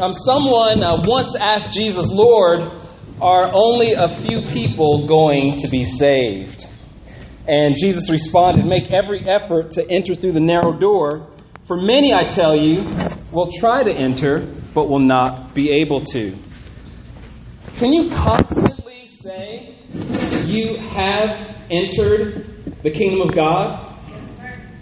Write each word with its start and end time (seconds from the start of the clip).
Um, 0.00 0.12
someone 0.12 0.82
uh, 0.82 1.02
once 1.04 1.36
asked 1.36 1.72
Jesus, 1.72 2.10
Lord, 2.10 2.60
are 3.22 3.50
only 3.54 3.92
a 3.92 4.08
few 4.08 4.40
people 4.40 5.06
going 5.06 5.56
to 5.58 5.68
be 5.68 5.84
saved? 5.84 6.66
And 7.46 7.76
Jesus 7.80 8.10
responded, 8.10 8.66
Make 8.66 8.90
every 8.90 9.20
effort 9.28 9.70
to 9.72 9.88
enter 9.88 10.16
through 10.16 10.32
the 10.32 10.40
narrow 10.40 10.72
door. 10.72 11.30
For 11.68 11.76
many, 11.76 12.12
I 12.12 12.24
tell 12.24 12.56
you, 12.56 12.82
will 13.30 13.52
try 13.52 13.84
to 13.84 13.92
enter, 13.92 14.40
but 14.74 14.88
will 14.88 14.98
not 14.98 15.54
be 15.54 15.70
able 15.80 16.00
to. 16.06 16.36
Can 17.76 17.92
you 17.92 18.10
confidently 18.10 19.06
say 19.06 19.76
you 20.44 20.76
have 20.78 21.56
entered 21.70 22.82
the 22.82 22.90
kingdom 22.90 23.20
of 23.20 23.32
God? 23.32 23.92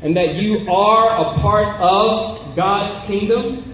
And 0.00 0.16
that 0.16 0.36
you 0.36 0.66
are 0.70 1.34
a 1.34 1.38
part 1.38 1.80
of 1.80 2.56
God's 2.56 3.06
kingdom? 3.06 3.71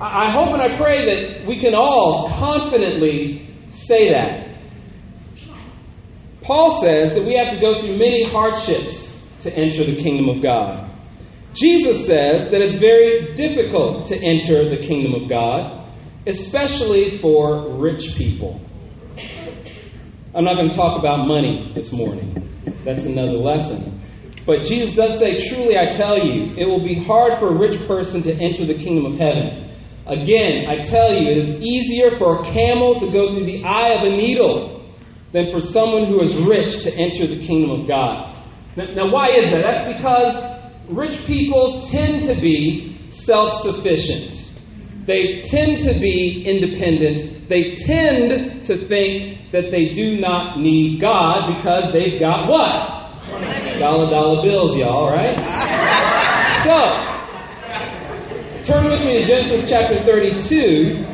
I 0.00 0.30
hope 0.30 0.52
and 0.52 0.60
I 0.60 0.76
pray 0.76 1.06
that 1.06 1.46
we 1.46 1.58
can 1.58 1.74
all 1.74 2.28
confidently 2.28 3.48
say 3.70 4.10
that. 4.10 4.46
Paul 6.42 6.80
says 6.82 7.14
that 7.14 7.24
we 7.24 7.36
have 7.36 7.54
to 7.54 7.60
go 7.60 7.80
through 7.80 7.96
many 7.96 8.24
hardships 8.28 9.18
to 9.40 9.52
enter 9.52 9.84
the 9.84 9.96
kingdom 9.96 10.28
of 10.28 10.42
God. 10.42 10.90
Jesus 11.54 12.06
says 12.06 12.50
that 12.50 12.60
it's 12.60 12.76
very 12.76 13.34
difficult 13.34 14.04
to 14.06 14.16
enter 14.16 14.68
the 14.68 14.76
kingdom 14.86 15.14
of 15.14 15.28
God, 15.28 15.88
especially 16.26 17.18
for 17.18 17.78
rich 17.78 18.14
people. 18.16 18.60
I'm 20.34 20.44
not 20.44 20.56
going 20.56 20.68
to 20.68 20.76
talk 20.76 20.98
about 20.98 21.26
money 21.26 21.72
this 21.74 21.90
morning. 21.92 22.42
That's 22.84 23.06
another 23.06 23.32
lesson. 23.38 24.02
But 24.44 24.64
Jesus 24.64 24.94
does 24.94 25.18
say, 25.18 25.48
Truly 25.48 25.78
I 25.78 25.86
tell 25.86 26.18
you, 26.18 26.54
it 26.58 26.66
will 26.66 26.84
be 26.84 27.02
hard 27.02 27.38
for 27.38 27.48
a 27.48 27.58
rich 27.58 27.80
person 27.88 28.22
to 28.22 28.32
enter 28.34 28.66
the 28.66 28.74
kingdom 28.74 29.06
of 29.06 29.18
heaven. 29.18 29.65
Again, 30.06 30.66
I 30.68 30.82
tell 30.82 31.12
you, 31.12 31.28
it 31.30 31.38
is 31.38 31.60
easier 31.60 32.16
for 32.16 32.40
a 32.40 32.52
camel 32.52 32.94
to 33.00 33.10
go 33.10 33.32
through 33.32 33.44
the 33.44 33.64
eye 33.64 33.88
of 33.94 34.12
a 34.12 34.16
needle 34.16 34.86
than 35.32 35.50
for 35.50 35.60
someone 35.60 36.04
who 36.06 36.22
is 36.22 36.34
rich 36.36 36.84
to 36.84 36.94
enter 36.96 37.26
the 37.26 37.44
kingdom 37.44 37.80
of 37.80 37.88
God. 37.88 38.32
Now, 38.76 38.84
now 38.94 39.10
why 39.10 39.30
is 39.34 39.50
that? 39.50 39.62
That's 39.62 39.96
because 39.96 40.60
rich 40.88 41.24
people 41.26 41.82
tend 41.82 42.22
to 42.24 42.40
be 42.40 43.10
self 43.10 43.52
sufficient. 43.62 44.52
They 45.06 45.40
tend 45.42 45.80
to 45.80 45.98
be 45.98 46.44
independent. 46.46 47.48
They 47.48 47.74
tend 47.74 48.64
to 48.66 48.76
think 48.86 49.50
that 49.50 49.70
they 49.72 49.92
do 49.92 50.20
not 50.20 50.58
need 50.60 51.00
God 51.00 51.56
because 51.56 51.92
they've 51.92 52.20
got 52.20 52.48
what? 52.48 52.92
Dollar 53.78 54.10
dollar 54.10 54.42
bills, 54.42 54.76
y'all, 54.76 55.10
right? 55.10 55.36
So, 56.66 56.72
Turn 58.66 58.90
with 58.90 58.98
me 58.98 59.20
to 59.20 59.26
Genesis 59.28 59.70
chapter 59.70 60.04
32. 60.04 61.04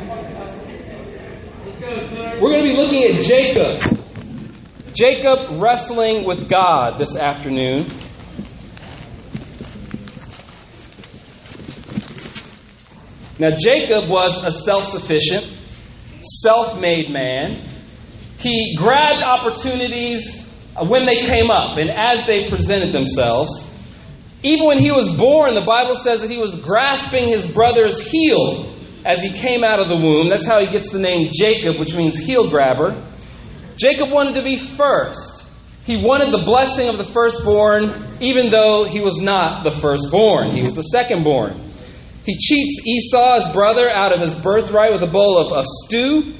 We're 2.41 2.51
going 2.51 2.63
to 2.63 2.67
be 2.67 2.75
looking 2.75 3.03
at 3.03 3.21
Jacob. 3.21 3.79
Jacob 4.95 5.61
wrestling 5.61 6.25
with 6.25 6.49
God 6.49 6.97
this 6.97 7.15
afternoon. 7.15 7.85
Now, 13.37 13.51
Jacob 13.55 14.09
was 14.09 14.43
a 14.43 14.49
self 14.49 14.85
sufficient, 14.85 15.45
self 16.41 16.79
made 16.79 17.11
man. 17.11 17.69
He 18.39 18.75
grabbed 18.75 19.21
opportunities 19.21 20.43
when 20.87 21.05
they 21.05 21.21
came 21.21 21.51
up 21.51 21.77
and 21.77 21.91
as 21.91 22.25
they 22.25 22.49
presented 22.49 22.91
themselves. 22.91 23.69
Even 24.43 24.67
when 24.67 24.77
he 24.77 24.91
was 24.91 25.09
born, 25.09 25.53
the 25.53 25.61
Bible 25.61 25.95
says 25.95 26.21
that 26.21 26.29
he 26.29 26.37
was 26.37 26.55
grasping 26.57 27.27
his 27.27 27.45
brother's 27.45 28.01
heel 28.01 28.75
as 29.05 29.21
he 29.21 29.31
came 29.31 29.63
out 29.63 29.79
of 29.79 29.87
the 29.87 29.95
womb. 29.95 30.29
That's 30.29 30.45
how 30.45 30.59
he 30.59 30.67
gets 30.67 30.91
the 30.91 30.99
name 30.99 31.29
Jacob, 31.31 31.79
which 31.79 31.95
means 31.95 32.19
heel 32.19 32.49
grabber. 32.49 32.95
Jacob 33.77 34.11
wanted 34.11 34.35
to 34.35 34.43
be 34.43 34.57
first. 34.57 35.45
He 35.85 35.97
wanted 35.97 36.31
the 36.31 36.43
blessing 36.43 36.87
of 36.89 36.97
the 36.97 37.03
firstborn, 37.03 38.17
even 38.21 38.49
though 38.49 38.85
he 38.85 39.01
was 39.01 39.19
not 39.19 39.63
the 39.63 39.71
firstborn. 39.71 40.51
He 40.51 40.61
was 40.61 40.75
the 40.75 40.89
secondborn. 40.93 41.59
He 42.25 42.37
cheats 42.37 42.79
Esau, 42.85 43.39
his 43.39 43.53
brother, 43.53 43.89
out 43.89 44.13
of 44.13 44.21
his 44.21 44.35
birthright 44.35 44.93
with 44.93 45.03
a 45.03 45.11
bowl 45.11 45.37
of, 45.37 45.51
of 45.51 45.65
stew. 45.65 46.33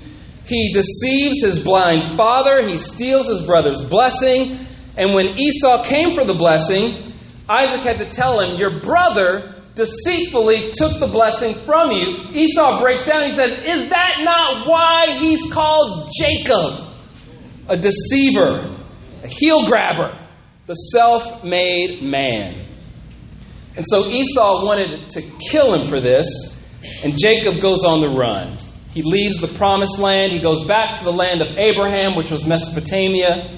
He 0.45 0.71
deceives 0.71 1.41
his 1.41 1.59
blind 1.59 2.03
father. 2.03 2.65
He 2.65 2.77
steals 2.77 3.27
his 3.27 3.41
brother's 3.41 3.83
blessing. 3.83 4.57
And 4.95 5.13
when 5.13 5.39
Esau 5.39 5.83
came 5.83 6.15
for 6.15 6.23
the 6.23 6.33
blessing, 6.33 7.12
Isaac 7.49 7.81
had 7.81 7.99
to 7.99 8.05
tell 8.05 8.39
him, 8.39 8.57
Your 8.57 8.79
brother 8.79 9.55
deceitfully 9.75 10.71
took 10.71 10.99
the 10.99 11.07
blessing 11.07 11.55
from 11.55 11.91
you. 11.91 12.29
Esau 12.31 12.79
breaks 12.79 13.05
down. 13.05 13.23
He 13.25 13.31
says, 13.31 13.51
Is 13.51 13.89
that 13.89 14.19
not 14.21 14.67
why 14.67 15.15
he's 15.17 15.51
called 15.51 16.11
Jacob? 16.17 16.89
A 17.67 17.77
deceiver, 17.77 18.75
a 19.23 19.27
heel 19.27 19.65
grabber, 19.65 20.17
the 20.67 20.73
self 20.73 21.43
made 21.43 22.01
man. 22.03 22.67
And 23.75 23.85
so 23.87 24.07
Esau 24.07 24.65
wanted 24.65 25.09
to 25.11 25.21
kill 25.49 25.73
him 25.73 25.87
for 25.87 25.99
this, 25.99 26.27
and 27.03 27.17
Jacob 27.17 27.59
goes 27.59 27.83
on 27.83 28.01
the 28.01 28.09
run. 28.09 28.57
He 28.91 29.01
leaves 29.01 29.37
the 29.39 29.47
promised 29.47 29.97
land. 29.97 30.31
He 30.31 30.39
goes 30.39 30.65
back 30.67 30.93
to 30.93 31.03
the 31.03 31.11
land 31.11 31.41
of 31.41 31.57
Abraham, 31.57 32.15
which 32.15 32.29
was 32.29 32.45
Mesopotamia. 32.45 33.57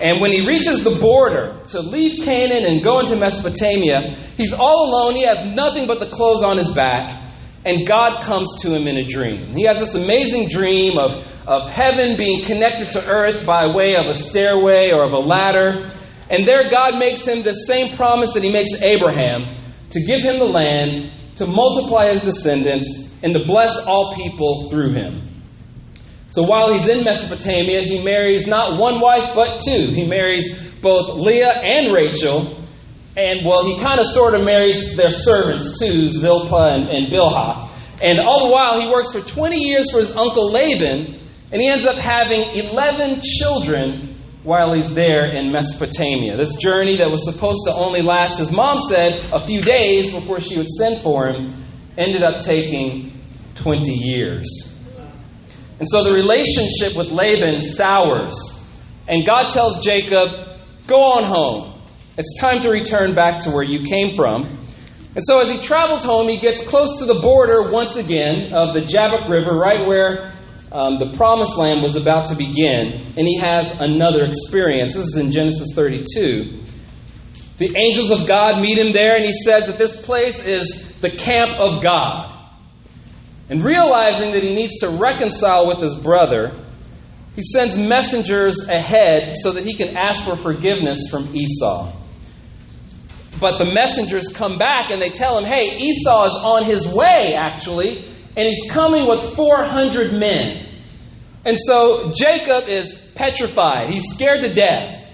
And 0.00 0.20
when 0.20 0.32
he 0.32 0.46
reaches 0.46 0.82
the 0.82 0.96
border 0.96 1.62
to 1.68 1.80
leave 1.80 2.24
Canaan 2.24 2.64
and 2.64 2.82
go 2.82 3.00
into 3.00 3.16
Mesopotamia, 3.16 4.10
he's 4.36 4.52
all 4.52 4.88
alone. 4.90 5.16
He 5.16 5.24
has 5.24 5.54
nothing 5.54 5.86
but 5.86 6.00
the 6.00 6.06
clothes 6.06 6.42
on 6.42 6.56
his 6.56 6.70
back. 6.70 7.20
And 7.64 7.86
God 7.86 8.22
comes 8.22 8.48
to 8.62 8.74
him 8.74 8.88
in 8.88 8.98
a 8.98 9.04
dream. 9.04 9.54
He 9.54 9.62
has 9.64 9.78
this 9.78 9.94
amazing 9.94 10.48
dream 10.48 10.98
of, 10.98 11.14
of 11.46 11.70
heaven 11.70 12.16
being 12.16 12.42
connected 12.42 12.90
to 12.92 13.06
earth 13.06 13.46
by 13.46 13.66
way 13.74 13.94
of 13.94 14.06
a 14.06 14.14
stairway 14.14 14.90
or 14.90 15.04
of 15.04 15.12
a 15.12 15.18
ladder. 15.18 15.88
And 16.28 16.46
there, 16.46 16.68
God 16.70 16.98
makes 16.98 17.24
him 17.26 17.42
the 17.42 17.52
same 17.52 17.94
promise 17.94 18.32
that 18.32 18.42
he 18.42 18.50
makes 18.50 18.70
Abraham 18.82 19.54
to 19.90 20.00
give 20.00 20.22
him 20.22 20.38
the 20.38 20.46
land, 20.46 21.12
to 21.36 21.46
multiply 21.46 22.08
his 22.08 22.22
descendants, 22.22 23.10
and 23.22 23.32
to 23.32 23.44
bless 23.46 23.78
all 23.86 24.14
people 24.14 24.68
through 24.68 24.94
him. 24.94 25.31
So 26.32 26.42
while 26.42 26.72
he's 26.72 26.88
in 26.88 27.04
Mesopotamia, 27.04 27.82
he 27.82 28.02
marries 28.02 28.46
not 28.46 28.78
one 28.80 29.00
wife, 29.00 29.34
but 29.34 29.60
two. 29.60 29.88
He 29.88 30.06
marries 30.06 30.72
both 30.80 31.10
Leah 31.10 31.60
and 31.62 31.92
Rachel. 31.92 32.58
And, 33.14 33.44
well, 33.44 33.66
he 33.66 33.78
kind 33.78 34.00
of 34.00 34.06
sort 34.06 34.34
of 34.34 34.42
marries 34.42 34.96
their 34.96 35.10
servants 35.10 35.78
too, 35.78 36.08
Zilpah 36.08 36.72
and, 36.72 36.88
and 36.88 37.12
Bilhah. 37.12 37.68
And 38.02 38.18
all 38.18 38.46
the 38.46 38.50
while, 38.50 38.80
he 38.80 38.88
works 38.88 39.12
for 39.12 39.20
20 39.20 39.58
years 39.58 39.90
for 39.90 39.98
his 39.98 40.10
uncle 40.16 40.50
Laban, 40.50 41.14
and 41.52 41.60
he 41.60 41.68
ends 41.68 41.84
up 41.84 41.96
having 41.96 42.40
11 42.40 43.20
children 43.20 44.18
while 44.42 44.72
he's 44.72 44.92
there 44.94 45.26
in 45.26 45.52
Mesopotamia. 45.52 46.38
This 46.38 46.56
journey 46.56 46.96
that 46.96 47.10
was 47.10 47.24
supposed 47.24 47.60
to 47.66 47.74
only 47.74 48.00
last, 48.00 48.38
his 48.38 48.50
mom 48.50 48.78
said, 48.78 49.20
a 49.32 49.44
few 49.44 49.60
days 49.60 50.10
before 50.10 50.40
she 50.40 50.56
would 50.56 50.68
send 50.68 51.02
for 51.02 51.28
him, 51.28 51.54
ended 51.98 52.22
up 52.22 52.38
taking 52.38 53.20
20 53.54 53.92
years. 53.92 54.71
And 55.78 55.88
so 55.88 56.04
the 56.04 56.12
relationship 56.12 56.96
with 56.96 57.10
Laban 57.10 57.60
sours. 57.60 58.34
And 59.08 59.26
God 59.26 59.48
tells 59.48 59.84
Jacob, 59.84 60.30
Go 60.86 61.00
on 61.12 61.24
home. 61.24 61.80
It's 62.18 62.40
time 62.40 62.60
to 62.60 62.70
return 62.70 63.14
back 63.14 63.40
to 63.40 63.50
where 63.50 63.62
you 63.62 63.82
came 63.82 64.14
from. 64.14 64.58
And 65.14 65.24
so 65.24 65.40
as 65.40 65.50
he 65.50 65.58
travels 65.58 66.04
home, 66.04 66.28
he 66.28 66.38
gets 66.38 66.62
close 66.62 66.98
to 66.98 67.04
the 67.04 67.20
border 67.20 67.70
once 67.70 67.96
again 67.96 68.52
of 68.52 68.74
the 68.74 68.80
Jabbok 68.80 69.28
River, 69.28 69.52
right 69.52 69.86
where 69.86 70.32
um, 70.72 70.98
the 70.98 71.14
promised 71.16 71.56
land 71.56 71.82
was 71.82 71.96
about 71.96 72.26
to 72.28 72.34
begin. 72.34 73.12
And 73.16 73.26
he 73.26 73.38
has 73.38 73.80
another 73.80 74.24
experience. 74.24 74.94
This 74.94 75.06
is 75.06 75.16
in 75.16 75.30
Genesis 75.30 75.68
32. 75.74 76.60
The 77.58 77.76
angels 77.76 78.10
of 78.10 78.26
God 78.26 78.60
meet 78.60 78.78
him 78.78 78.92
there, 78.92 79.16
and 79.16 79.24
he 79.24 79.32
says 79.32 79.66
that 79.66 79.78
this 79.78 79.94
place 79.94 80.44
is 80.44 80.98
the 81.00 81.10
camp 81.10 81.60
of 81.60 81.82
God. 81.82 82.41
And 83.52 83.62
realizing 83.62 84.30
that 84.30 84.42
he 84.42 84.54
needs 84.54 84.78
to 84.78 84.88
reconcile 84.88 85.66
with 85.66 85.78
his 85.78 85.94
brother, 85.94 86.58
he 87.36 87.42
sends 87.42 87.76
messengers 87.76 88.66
ahead 88.66 89.34
so 89.42 89.52
that 89.52 89.62
he 89.62 89.74
can 89.74 89.94
ask 89.94 90.24
for 90.24 90.36
forgiveness 90.36 91.00
from 91.10 91.36
Esau. 91.36 91.92
But 93.38 93.58
the 93.58 93.66
messengers 93.66 94.30
come 94.34 94.56
back 94.56 94.90
and 94.90 95.02
they 95.02 95.10
tell 95.10 95.36
him, 95.36 95.44
hey, 95.44 95.76
Esau 95.76 96.24
is 96.24 96.32
on 96.32 96.64
his 96.64 96.88
way, 96.88 97.34
actually, 97.36 97.98
and 98.34 98.48
he's 98.48 98.70
coming 98.70 99.06
with 99.06 99.36
400 99.36 100.14
men. 100.14 100.66
And 101.44 101.58
so 101.58 102.10
Jacob 102.10 102.68
is 102.68 103.06
petrified. 103.14 103.90
He's 103.90 104.14
scared 104.14 104.40
to 104.40 104.54
death. 104.54 105.06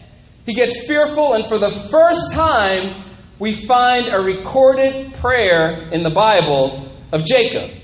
He 0.47 0.55
gets 0.55 0.87
fearful, 0.87 1.33
and 1.33 1.45
for 1.45 1.59
the 1.59 1.73
first 1.73 2.33
time, 2.35 3.05
we 3.41 3.53
find 3.53 4.07
a 4.07 4.21
recorded 4.21 5.15
prayer 5.15 5.89
in 5.91 6.05
the 6.05 6.11
Bible 6.11 6.89
of 7.11 7.25
Jacob. 7.25 7.78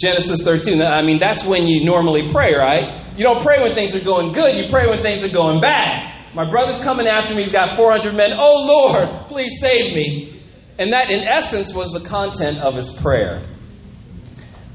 Genesis 0.00 0.40
13. 0.42 0.82
I 0.82 1.02
mean, 1.02 1.18
that's 1.18 1.44
when 1.44 1.66
you 1.66 1.84
normally 1.84 2.28
pray, 2.28 2.54
right? 2.54 3.16
You 3.16 3.24
don't 3.24 3.42
pray 3.42 3.60
when 3.60 3.74
things 3.74 3.94
are 3.94 4.00
going 4.00 4.32
good, 4.32 4.56
you 4.56 4.68
pray 4.68 4.88
when 4.88 5.02
things 5.02 5.22
are 5.24 5.28
going 5.28 5.60
bad. 5.60 6.34
My 6.34 6.48
brother's 6.48 6.82
coming 6.82 7.06
after 7.06 7.34
me, 7.34 7.42
he's 7.42 7.52
got 7.52 7.76
400 7.76 8.14
men. 8.14 8.30
Oh 8.32 8.64
Lord, 8.66 9.26
please 9.26 9.60
save 9.60 9.94
me. 9.94 10.40
And 10.78 10.92
that, 10.94 11.10
in 11.10 11.28
essence, 11.28 11.74
was 11.74 11.92
the 11.92 12.00
content 12.00 12.58
of 12.58 12.74
his 12.74 12.90
prayer. 12.90 13.42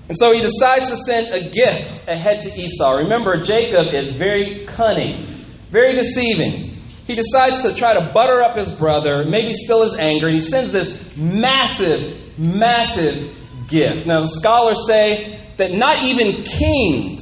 And 0.08 0.18
so 0.18 0.32
he 0.32 0.42
decides 0.42 0.92
to 0.92 0.98
send 0.98 1.34
a 1.34 1.50
gift 1.50 2.08
ahead 2.08 2.42
to 2.42 2.54
Esau. 2.54 2.98
Remember, 2.98 3.42
Jacob 3.42 3.88
is 3.94 4.12
very 4.12 4.66
cunning, 4.68 5.46
very 5.72 5.96
deceiving. 5.96 6.74
He 7.08 7.16
decides 7.16 7.64
to 7.64 7.74
try 7.74 7.94
to 7.94 8.12
butter 8.14 8.42
up 8.42 8.56
his 8.56 8.70
brother, 8.72 9.26
maybe 9.26 9.54
still 9.54 9.84
his 9.84 9.96
anger, 9.96 10.30
he 10.30 10.40
sends 10.40 10.72
this 10.72 11.18
massive, 11.18 12.38
massive 12.38 13.36
gift. 13.68 14.06
Now, 14.06 14.22
the 14.22 14.28
scholars 14.28 14.86
say 14.88 15.40
that 15.58 15.74
not 15.74 16.04
even 16.04 16.44
kings, 16.44 17.22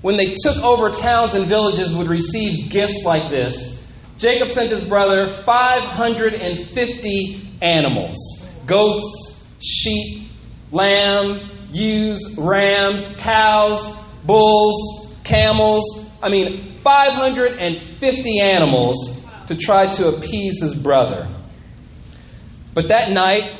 when 0.00 0.16
they 0.16 0.34
took 0.34 0.56
over 0.62 0.90
towns 0.90 1.34
and 1.34 1.46
villages, 1.46 1.94
would 1.94 2.08
receive 2.08 2.70
gifts 2.70 3.04
like 3.04 3.30
this. 3.30 3.80
Jacob 4.18 4.48
sent 4.48 4.70
his 4.70 4.82
brother 4.84 5.26
550 5.26 7.58
animals 7.60 8.16
goats, 8.66 9.44
sheep, 9.60 10.30
lamb, 10.70 11.50
ewes, 11.72 12.36
rams, 12.38 13.16
cows, 13.16 13.96
bulls, 14.24 15.12
camels. 15.24 16.06
I 16.22 16.28
mean, 16.28 16.78
550 16.78 18.40
animals 18.40 19.20
to 19.46 19.56
try 19.56 19.86
to 19.86 20.14
appease 20.14 20.60
his 20.60 20.74
brother. 20.74 21.28
But 22.74 22.88
that 22.88 23.10
night, 23.10 23.58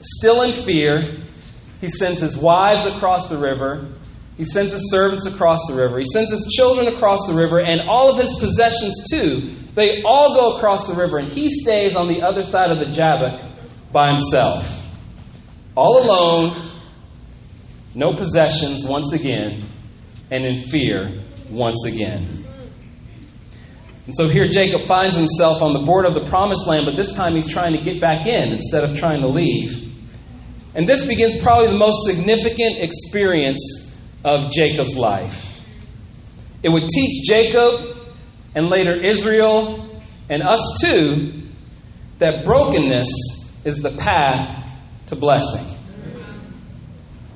still 0.00 0.42
in 0.42 0.52
fear, 0.52 1.21
he 1.82 1.88
sends 1.88 2.20
his 2.20 2.36
wives 2.36 2.86
across 2.86 3.28
the 3.28 3.36
river. 3.36 3.88
He 4.36 4.44
sends 4.44 4.72
his 4.72 4.88
servants 4.88 5.26
across 5.26 5.58
the 5.68 5.74
river. 5.74 5.98
He 5.98 6.04
sends 6.04 6.30
his 6.30 6.46
children 6.56 6.86
across 6.86 7.26
the 7.26 7.34
river 7.34 7.60
and 7.60 7.80
all 7.88 8.08
of 8.08 8.22
his 8.22 8.32
possessions 8.38 9.02
too. 9.10 9.56
They 9.74 10.00
all 10.04 10.36
go 10.36 10.56
across 10.58 10.86
the 10.86 10.94
river 10.94 11.18
and 11.18 11.28
he 11.28 11.50
stays 11.50 11.96
on 11.96 12.06
the 12.06 12.22
other 12.22 12.44
side 12.44 12.70
of 12.70 12.78
the 12.78 12.92
Jabbok 12.92 13.40
by 13.90 14.10
himself. 14.10 14.80
All 15.74 16.04
alone, 16.04 16.70
no 17.96 18.14
possessions 18.14 18.84
once 18.84 19.12
again, 19.12 19.64
and 20.30 20.44
in 20.44 20.56
fear 20.56 21.24
once 21.50 21.84
again. 21.84 22.28
And 24.06 24.14
so 24.14 24.28
here 24.28 24.46
Jacob 24.46 24.82
finds 24.82 25.16
himself 25.16 25.62
on 25.62 25.72
the 25.72 25.80
border 25.80 26.06
of 26.06 26.14
the 26.14 26.26
promised 26.26 26.68
land, 26.68 26.82
but 26.84 26.94
this 26.94 27.12
time 27.12 27.34
he's 27.34 27.50
trying 27.50 27.76
to 27.76 27.82
get 27.82 28.00
back 28.00 28.26
in 28.26 28.52
instead 28.52 28.84
of 28.84 28.96
trying 28.96 29.20
to 29.22 29.28
leave. 29.28 29.91
And 30.74 30.88
this 30.88 31.06
begins 31.06 31.36
probably 31.42 31.70
the 31.70 31.76
most 31.76 32.06
significant 32.06 32.78
experience 32.78 33.90
of 34.24 34.50
Jacob's 34.50 34.96
life. 34.96 35.60
It 36.62 36.70
would 36.70 36.88
teach 36.88 37.28
Jacob 37.28 37.96
and 38.54 38.68
later 38.68 38.94
Israel 38.94 40.00
and 40.30 40.42
us 40.42 40.78
too 40.80 41.42
that 42.18 42.44
brokenness 42.44 43.08
is 43.64 43.82
the 43.82 43.90
path 43.90 44.70
to 45.06 45.16
blessing. 45.16 45.66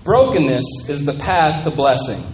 Brokenness 0.05 0.89
is 0.89 1.05
the 1.05 1.15
path 1.15 1.65
to 1.65 1.71
blessing. 1.71 2.25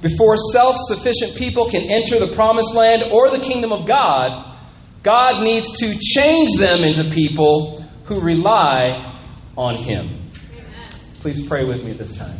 Before 0.00 0.36
self 0.52 0.76
sufficient 0.78 1.36
people 1.36 1.68
can 1.68 1.90
enter 1.90 2.20
the 2.20 2.32
promised 2.32 2.72
land 2.74 3.02
or 3.10 3.30
the 3.30 3.40
kingdom 3.40 3.72
of 3.72 3.86
God, 3.86 4.56
God 5.02 5.42
needs 5.42 5.72
to 5.80 5.98
change 5.98 6.56
them 6.56 6.84
into 6.84 7.10
people 7.10 7.84
who 8.04 8.20
rely 8.20 9.07
on 9.58 9.74
Him. 9.74 10.30
Please 11.18 11.46
pray 11.46 11.64
with 11.64 11.82
me 11.82 11.92
this 11.92 12.16
time. 12.16 12.38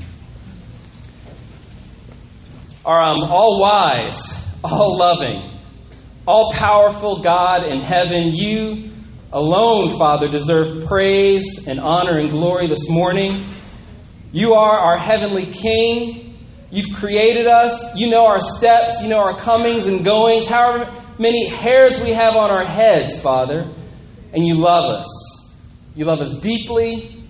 Our 2.84 3.02
um, 3.02 3.24
all 3.24 3.60
wise, 3.60 4.46
all 4.64 4.96
loving, 4.96 5.50
all 6.26 6.52
powerful 6.52 7.20
God 7.20 7.64
in 7.64 7.80
heaven, 7.80 8.30
you 8.32 8.92
alone, 9.32 9.98
Father, 9.98 10.28
deserve 10.28 10.86
praise 10.86 11.66
and 11.66 11.80
honor 11.80 12.18
and 12.18 12.30
glory 12.30 12.68
this 12.68 12.88
morning. 12.88 13.44
You 14.30 14.54
are 14.54 14.78
our 14.78 14.96
heavenly 14.96 15.46
King. 15.46 16.38
You've 16.70 16.94
created 16.96 17.48
us. 17.48 17.96
You 17.96 18.08
know 18.10 18.26
our 18.26 18.40
steps. 18.40 19.02
You 19.02 19.08
know 19.08 19.18
our 19.18 19.36
comings 19.38 19.86
and 19.86 20.04
goings, 20.04 20.46
however 20.46 20.94
many 21.18 21.48
hairs 21.48 21.98
we 21.98 22.12
have 22.12 22.36
on 22.36 22.50
our 22.50 22.64
heads, 22.64 23.20
Father. 23.20 23.74
And 24.32 24.46
you 24.46 24.54
love 24.54 25.00
us. 25.00 25.37
You 25.98 26.04
love 26.04 26.20
us 26.20 26.38
deeply. 26.38 27.24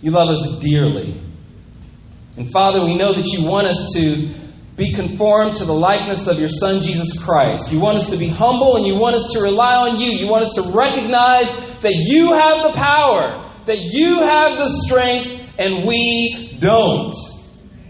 You 0.00 0.12
love 0.12 0.28
us 0.28 0.60
dearly. 0.60 1.20
And 2.36 2.48
Father, 2.52 2.84
we 2.84 2.94
know 2.94 3.12
that 3.12 3.26
you 3.26 3.44
want 3.44 3.66
us 3.66 3.92
to 3.96 4.32
be 4.76 4.92
conformed 4.92 5.56
to 5.56 5.64
the 5.64 5.74
likeness 5.74 6.28
of 6.28 6.38
your 6.38 6.46
Son, 6.46 6.80
Jesus 6.80 7.20
Christ. 7.20 7.72
You 7.72 7.80
want 7.80 7.98
us 7.98 8.10
to 8.10 8.16
be 8.16 8.28
humble 8.28 8.76
and 8.76 8.86
you 8.86 8.94
want 8.94 9.16
us 9.16 9.32
to 9.32 9.40
rely 9.40 9.74
on 9.74 9.98
you. 9.98 10.12
You 10.12 10.28
want 10.28 10.44
us 10.44 10.54
to 10.54 10.62
recognize 10.62 11.50
that 11.80 11.94
you 11.96 12.34
have 12.34 12.62
the 12.62 12.78
power, 12.78 13.50
that 13.64 13.80
you 13.80 14.20
have 14.20 14.58
the 14.58 14.68
strength, 14.68 15.50
and 15.58 15.84
we 15.84 16.56
don't. 16.60 17.12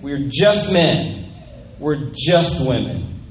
We're 0.01 0.31
just 0.31 0.73
men. 0.73 1.35
We're 1.79 2.13
just 2.15 2.67
women. 2.67 3.23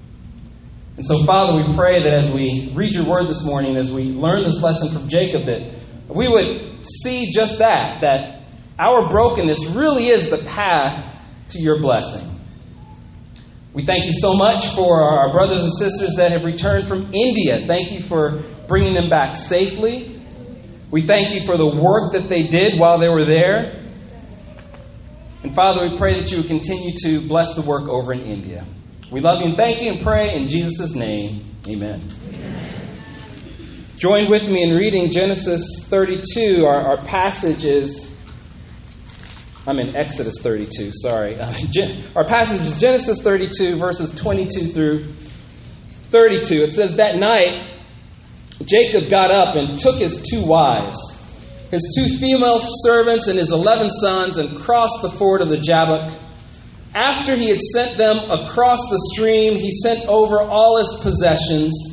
And 0.98 1.04
so, 1.04 1.24
Father, 1.26 1.56
we 1.56 1.74
pray 1.74 2.04
that 2.04 2.14
as 2.14 2.30
we 2.30 2.72
read 2.76 2.94
your 2.94 3.06
word 3.06 3.28
this 3.28 3.44
morning, 3.44 3.78
as 3.78 3.92
we 3.92 4.12
learn 4.12 4.44
this 4.44 4.62
lesson 4.62 4.90
from 4.90 5.10
Jacob, 5.10 5.46
that 5.46 5.74
we 6.08 6.28
would 6.28 6.86
see 6.86 7.32
just 7.32 7.60
that, 7.60 8.02
that 8.02 8.48
our 8.80 9.08
brokenness 9.08 9.66
really 9.68 10.10
is 10.10 10.30
the 10.30 10.38
path 10.40 11.22
to 11.50 11.60
your 11.60 11.80
blessing. 11.80 12.30
We 13.74 13.86
thank 13.86 14.06
you 14.06 14.12
so 14.12 14.34
much 14.34 14.68
for 14.76 15.04
our 15.04 15.32
brothers 15.32 15.62
and 15.62 15.74
sisters 15.74 16.16
that 16.18 16.32
have 16.32 16.46
returned 16.46 16.88
from 16.88 17.14
India. 17.14 17.66
Thank 17.66 17.92
you 17.92 18.02
for 18.02 18.44
bringing 18.68 18.94
them 18.94 19.10
back 19.10 19.36
safely. 19.36 20.22
We 20.92 21.02
thank 21.02 21.34
you 21.34 21.42
for 21.42 21.58
the 21.58 21.66
work 21.66 22.12
that 22.12 22.30
they 22.30 22.44
did 22.44 22.80
while 22.80 23.00
they 23.00 23.10
were 23.10 23.24
there. 23.24 23.80
And 25.42 25.54
Father, 25.56 25.90
we 25.90 25.98
pray 25.98 26.20
that 26.20 26.32
you 26.32 26.38
would 26.38 26.48
continue 26.48 26.94
to 27.04 27.28
bless 27.28 27.56
the 27.56 27.62
work 27.62 27.90
over 27.90 28.14
in 28.14 28.22
India. 28.22 28.66
We 29.12 29.20
love 29.20 29.40
you 29.42 29.48
and 29.48 29.58
thank 29.58 29.82
you 29.82 29.92
and 29.92 30.02
pray 30.02 30.34
in 30.34 30.48
Jesus' 30.48 30.94
name. 30.94 31.58
Amen. 31.68 32.02
Amen. 32.34 32.73
Join 33.98 34.30
with 34.30 34.48
me 34.48 34.64
in 34.64 34.76
reading 34.76 35.12
Genesis 35.12 35.64
32. 35.86 36.66
Our, 36.66 36.82
our 36.82 37.06
passage 37.06 37.64
is, 37.64 38.16
I'm 39.68 39.80
in 39.80 39.96
Exodus 39.96 40.36
32, 40.42 40.92
sorry. 40.94 41.40
our 42.16 42.26
passage 42.26 42.68
is 42.68 42.80
Genesis 42.80 43.22
32, 43.22 43.78
verses 43.78 44.14
22 44.16 44.74
through 44.74 45.14
32. 46.10 46.64
It 46.64 46.72
says, 46.72 46.98
That 46.98 47.18
night, 47.18 47.82
Jacob 48.66 49.10
got 49.10 49.32
up 49.32 49.56
and 49.56 49.78
took 49.78 49.98
his 49.98 50.22
two 50.22 50.44
wives 50.46 50.98
his 51.74 51.92
two 51.98 52.18
female 52.20 52.60
servants 52.62 53.28
and 53.28 53.40
his 53.40 53.52
eleven 53.52 53.90
sons 53.90 54.38
and 54.38 54.60
crossed 54.60 55.02
the 55.02 55.10
ford 55.10 55.42
of 55.42 55.50
the 55.50 55.58
Jabbok. 55.58 56.16
After 56.94 57.36
he 57.36 57.50
had 57.50 57.60
sent 57.60 57.98
them 57.98 58.30
across 58.30 58.78
the 58.92 59.00
stream, 59.12 59.56
he 59.56 59.72
sent 59.72 60.06
over 60.06 60.40
all 60.40 60.78
his 60.78 61.00
possessions. 61.02 61.93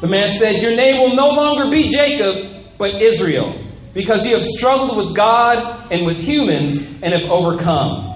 The 0.00 0.08
man 0.08 0.32
said, 0.32 0.62
Your 0.62 0.76
name 0.76 0.96
will 0.98 1.14
no 1.14 1.28
longer 1.28 1.70
be 1.70 1.88
Jacob, 1.88 2.76
but 2.78 3.00
Israel, 3.02 3.54
because 3.94 4.26
you 4.26 4.34
have 4.34 4.42
struggled 4.42 4.96
with 4.96 5.16
God 5.16 5.90
and 5.92 6.04
with 6.04 6.18
humans 6.18 6.80
and 7.02 7.12
have 7.12 7.30
overcome. 7.30 8.14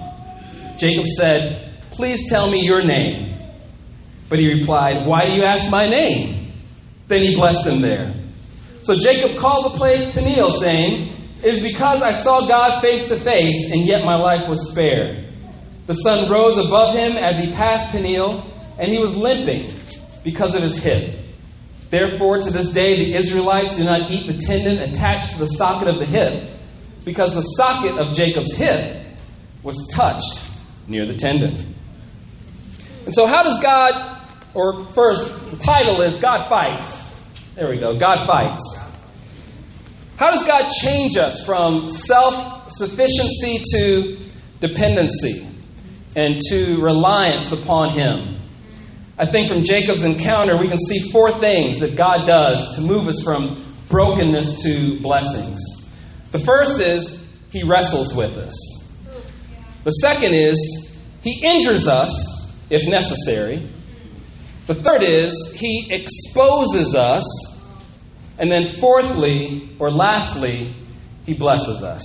Jacob 0.77 1.05
said, 1.07 1.73
Please 1.91 2.29
tell 2.29 2.49
me 2.49 2.61
your 2.61 2.83
name. 2.85 3.37
But 4.29 4.39
he 4.39 4.47
replied, 4.47 5.05
Why 5.05 5.25
do 5.25 5.31
you 5.31 5.43
ask 5.43 5.69
my 5.71 5.87
name? 5.87 6.53
Then 7.07 7.21
he 7.21 7.35
blessed 7.35 7.67
him 7.67 7.81
there. 7.81 8.13
So 8.81 8.95
Jacob 8.95 9.37
called 9.37 9.73
the 9.73 9.77
place 9.77 10.13
Peniel, 10.13 10.51
saying, 10.51 11.11
it 11.43 11.55
is 11.55 11.63
because 11.63 12.03
I 12.03 12.11
saw 12.11 12.47
God 12.47 12.81
face 12.81 13.07
to 13.07 13.15
face, 13.15 13.71
and 13.71 13.87
yet 13.87 14.05
my 14.05 14.15
life 14.15 14.47
was 14.47 14.69
spared. 14.69 15.27
The 15.87 15.93
sun 15.95 16.29
rose 16.29 16.59
above 16.59 16.93
him 16.93 17.17
as 17.17 17.39
he 17.39 17.51
passed 17.51 17.91
Peniel, 17.91 18.47
and 18.79 18.91
he 18.91 18.99
was 18.99 19.15
limping 19.15 19.73
because 20.23 20.55
of 20.55 20.61
his 20.61 20.83
hip. 20.83 21.20
Therefore, 21.91 22.39
to 22.39 22.49
this 22.49 22.69
day, 22.69 22.95
the 22.95 23.13
Israelites 23.15 23.77
do 23.77 23.83
not 23.83 24.09
eat 24.09 24.25
the 24.25 24.37
tendon 24.43 24.79
attached 24.79 25.33
to 25.33 25.37
the 25.37 25.45
socket 25.45 25.87
of 25.87 25.99
the 25.99 26.05
hip, 26.07 26.57
because 27.05 27.35
the 27.35 27.41
socket 27.41 27.99
of 27.99 28.15
Jacob's 28.15 28.55
hip 28.55 29.05
was 29.61 29.87
touched 29.91 30.41
near 30.87 31.05
the 31.05 31.13
tendon. 31.13 31.75
And 33.05 33.13
so, 33.13 33.27
how 33.27 33.43
does 33.43 33.59
God, 33.59 33.91
or 34.55 34.87
first, 34.87 35.51
the 35.51 35.57
title 35.57 36.01
is 36.01 36.17
God 36.17 36.47
Fights. 36.49 37.15
There 37.53 37.69
we 37.69 37.77
go, 37.77 37.95
God 37.95 38.25
Fights. 38.25 38.79
How 40.17 40.31
does 40.31 40.43
God 40.43 40.69
change 40.69 41.17
us 41.17 41.45
from 41.45 41.87
self 41.87 42.71
sufficiency 42.71 43.61
to 43.73 44.17
dependency? 44.59 45.47
and 46.15 46.39
to 46.49 46.77
reliance 46.81 47.51
upon 47.51 47.91
Him. 47.91 48.40
I 49.21 49.27
think 49.27 49.47
from 49.47 49.63
Jacob's 49.63 50.03
encounter, 50.03 50.57
we 50.57 50.67
can 50.67 50.79
see 50.79 51.11
four 51.11 51.31
things 51.31 51.79
that 51.81 51.95
God 51.95 52.25
does 52.25 52.75
to 52.75 52.81
move 52.81 53.07
us 53.07 53.21
from 53.21 53.75
brokenness 53.87 54.63
to 54.63 54.99
blessings. 54.99 55.59
The 56.31 56.39
first 56.39 56.81
is 56.81 57.23
He 57.51 57.61
wrestles 57.61 58.15
with 58.15 58.35
us. 58.37 58.55
The 59.83 59.91
second 59.91 60.33
is 60.33 60.91
He 61.21 61.39
injures 61.45 61.87
us 61.87 62.51
if 62.71 62.87
necessary. 62.87 63.69
The 64.65 64.73
third 64.73 65.03
is 65.03 65.53
He 65.55 65.89
exposes 65.91 66.95
us. 66.95 67.23
And 68.39 68.51
then, 68.51 68.65
fourthly, 68.65 69.75
or 69.77 69.91
lastly, 69.91 70.75
He 71.27 71.35
blesses 71.35 71.83
us. 71.83 72.01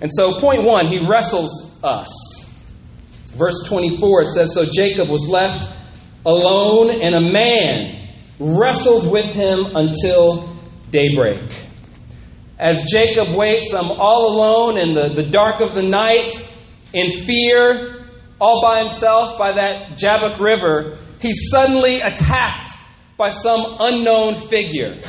And 0.00 0.10
so, 0.12 0.40
point 0.40 0.64
one, 0.64 0.88
He 0.88 0.98
wrestles 0.98 1.80
us. 1.84 2.10
Verse 3.36 3.62
24, 3.68 4.22
it 4.22 4.28
says 4.30 4.52
So 4.52 4.64
Jacob 4.64 5.08
was 5.08 5.28
left 5.28 5.75
alone, 6.26 6.90
and 6.90 7.14
a 7.14 7.20
man 7.20 8.10
wrestled 8.38 9.10
with 9.10 9.26
him 9.26 9.60
until 9.74 10.54
daybreak. 10.90 11.50
As 12.58 12.84
Jacob 12.84 13.34
waits, 13.36 13.72
I'm 13.72 13.90
all 13.90 14.34
alone 14.34 14.78
in 14.78 14.92
the, 14.92 15.14
the 15.14 15.28
dark 15.28 15.60
of 15.60 15.74
the 15.74 15.82
night, 15.82 16.32
in 16.92 17.10
fear, 17.10 18.04
all 18.40 18.60
by 18.62 18.80
himself 18.80 19.38
by 19.38 19.52
that 19.52 19.96
Jabbok 19.96 20.40
River. 20.40 20.98
He's 21.20 21.48
suddenly 21.50 22.00
attacked 22.00 22.70
by 23.16 23.28
some 23.30 23.76
unknown 23.80 24.34
figure. 24.34 25.00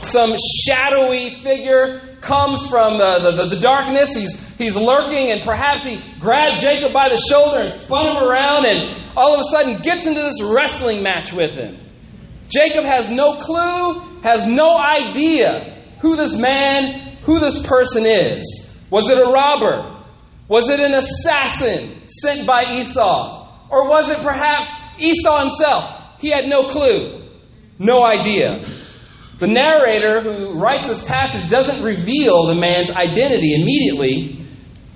Some 0.00 0.36
shadowy 0.66 1.30
figure 1.30 2.15
comes 2.26 2.66
from 2.66 3.00
uh, 3.00 3.18
the, 3.18 3.30
the, 3.30 3.46
the, 3.56 3.60
darkness. 3.60 4.14
He's, 4.14 4.34
he's 4.56 4.76
lurking, 4.76 5.30
and 5.30 5.42
perhaps 5.42 5.84
he 5.84 6.02
grabbed 6.20 6.60
Jacob 6.60 6.92
by 6.92 7.08
the 7.08 7.16
shoulder 7.30 7.60
and 7.62 7.74
spun 7.74 8.08
him 8.08 8.22
around, 8.22 8.66
and 8.66 8.94
all 9.16 9.34
of 9.34 9.40
a 9.40 9.44
sudden 9.44 9.80
gets 9.82 10.06
into 10.06 10.20
this 10.20 10.42
wrestling 10.42 11.02
match 11.02 11.32
with 11.32 11.52
him. 11.52 11.78
Jacob 12.48 12.84
has 12.84 13.10
no 13.10 13.36
clue, 13.38 14.20
has 14.22 14.46
no 14.46 14.78
idea 14.78 15.82
who 16.00 16.16
this 16.16 16.36
man, 16.36 17.16
who 17.22 17.40
this 17.40 17.64
person 17.66 18.06
is. 18.06 18.74
Was 18.90 19.10
it 19.10 19.18
a 19.18 19.30
robber? 19.30 20.04
Was 20.48 20.68
it 20.70 20.78
an 20.78 20.94
assassin 20.94 22.06
sent 22.06 22.46
by 22.46 22.74
Esau? 22.74 23.68
Or 23.68 23.88
was 23.88 24.08
it 24.08 24.18
perhaps 24.18 24.72
Esau 24.98 25.40
himself? 25.40 26.20
He 26.20 26.28
had 26.28 26.46
no 26.46 26.68
clue, 26.68 27.24
no 27.78 28.04
idea. 28.04 28.60
The 29.38 29.48
narrator 29.48 30.22
who 30.22 30.58
writes 30.58 30.88
this 30.88 31.04
passage 31.04 31.50
doesn't 31.50 31.82
reveal 31.82 32.46
the 32.46 32.54
man's 32.54 32.90
identity 32.90 33.54
immediately. 33.54 34.46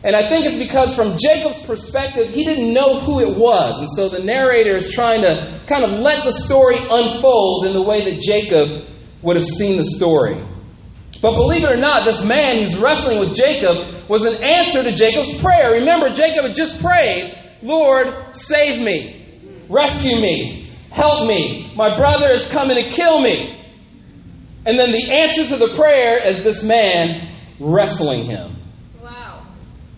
And 0.02 0.16
I 0.16 0.28
think 0.28 0.46
it's 0.46 0.56
because, 0.56 0.94
from 0.94 1.18
Jacob's 1.18 1.60
perspective, 1.60 2.30
he 2.30 2.44
didn't 2.44 2.72
know 2.72 3.00
who 3.00 3.20
it 3.20 3.36
was. 3.36 3.80
And 3.80 3.88
so 3.90 4.08
the 4.08 4.24
narrator 4.24 4.74
is 4.74 4.94
trying 4.94 5.20
to 5.22 5.60
kind 5.66 5.84
of 5.84 5.98
let 5.98 6.24
the 6.24 6.32
story 6.32 6.78
unfold 6.78 7.66
in 7.66 7.74
the 7.74 7.82
way 7.82 8.04
that 8.04 8.20
Jacob 8.22 8.86
would 9.20 9.36
have 9.36 9.44
seen 9.44 9.76
the 9.76 9.84
story. 9.84 10.42
But 11.20 11.34
believe 11.34 11.64
it 11.64 11.70
or 11.70 11.76
not, 11.76 12.06
this 12.06 12.24
man 12.24 12.62
who's 12.62 12.76
wrestling 12.78 13.18
with 13.18 13.34
Jacob 13.34 14.08
was 14.08 14.24
an 14.24 14.42
answer 14.42 14.82
to 14.82 14.90
Jacob's 14.90 15.38
prayer. 15.38 15.72
Remember, 15.72 16.08
Jacob 16.08 16.46
had 16.46 16.54
just 16.54 16.80
prayed, 16.80 17.36
Lord, 17.60 18.34
save 18.34 18.82
me, 18.82 19.66
rescue 19.68 20.16
me, 20.18 20.70
help 20.90 21.28
me. 21.28 21.74
My 21.76 21.94
brother 21.94 22.30
is 22.30 22.46
coming 22.48 22.82
to 22.82 22.88
kill 22.88 23.20
me. 23.20 23.59
And 24.66 24.78
then 24.78 24.92
the 24.92 25.10
answer 25.10 25.46
to 25.48 25.56
the 25.56 25.74
prayer 25.74 26.26
is 26.26 26.42
this 26.42 26.62
man 26.62 27.36
wrestling 27.58 28.24
him. 28.24 28.56
Wow. 29.02 29.46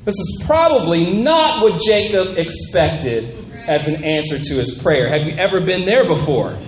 This 0.04 0.14
is 0.14 0.42
probably 0.47 1.23
not 1.23 1.62
what 1.62 1.81
Jacob 1.81 2.38
expected 2.38 3.25
as 3.69 3.88
an 3.88 4.04
answer 4.04 4.38
to 4.38 4.54
his 4.57 4.73
prayer. 4.78 5.09
Have 5.09 5.26
you 5.26 5.37
ever 5.38 5.61
been 5.64 5.85
there 5.85 6.07
before? 6.07 6.59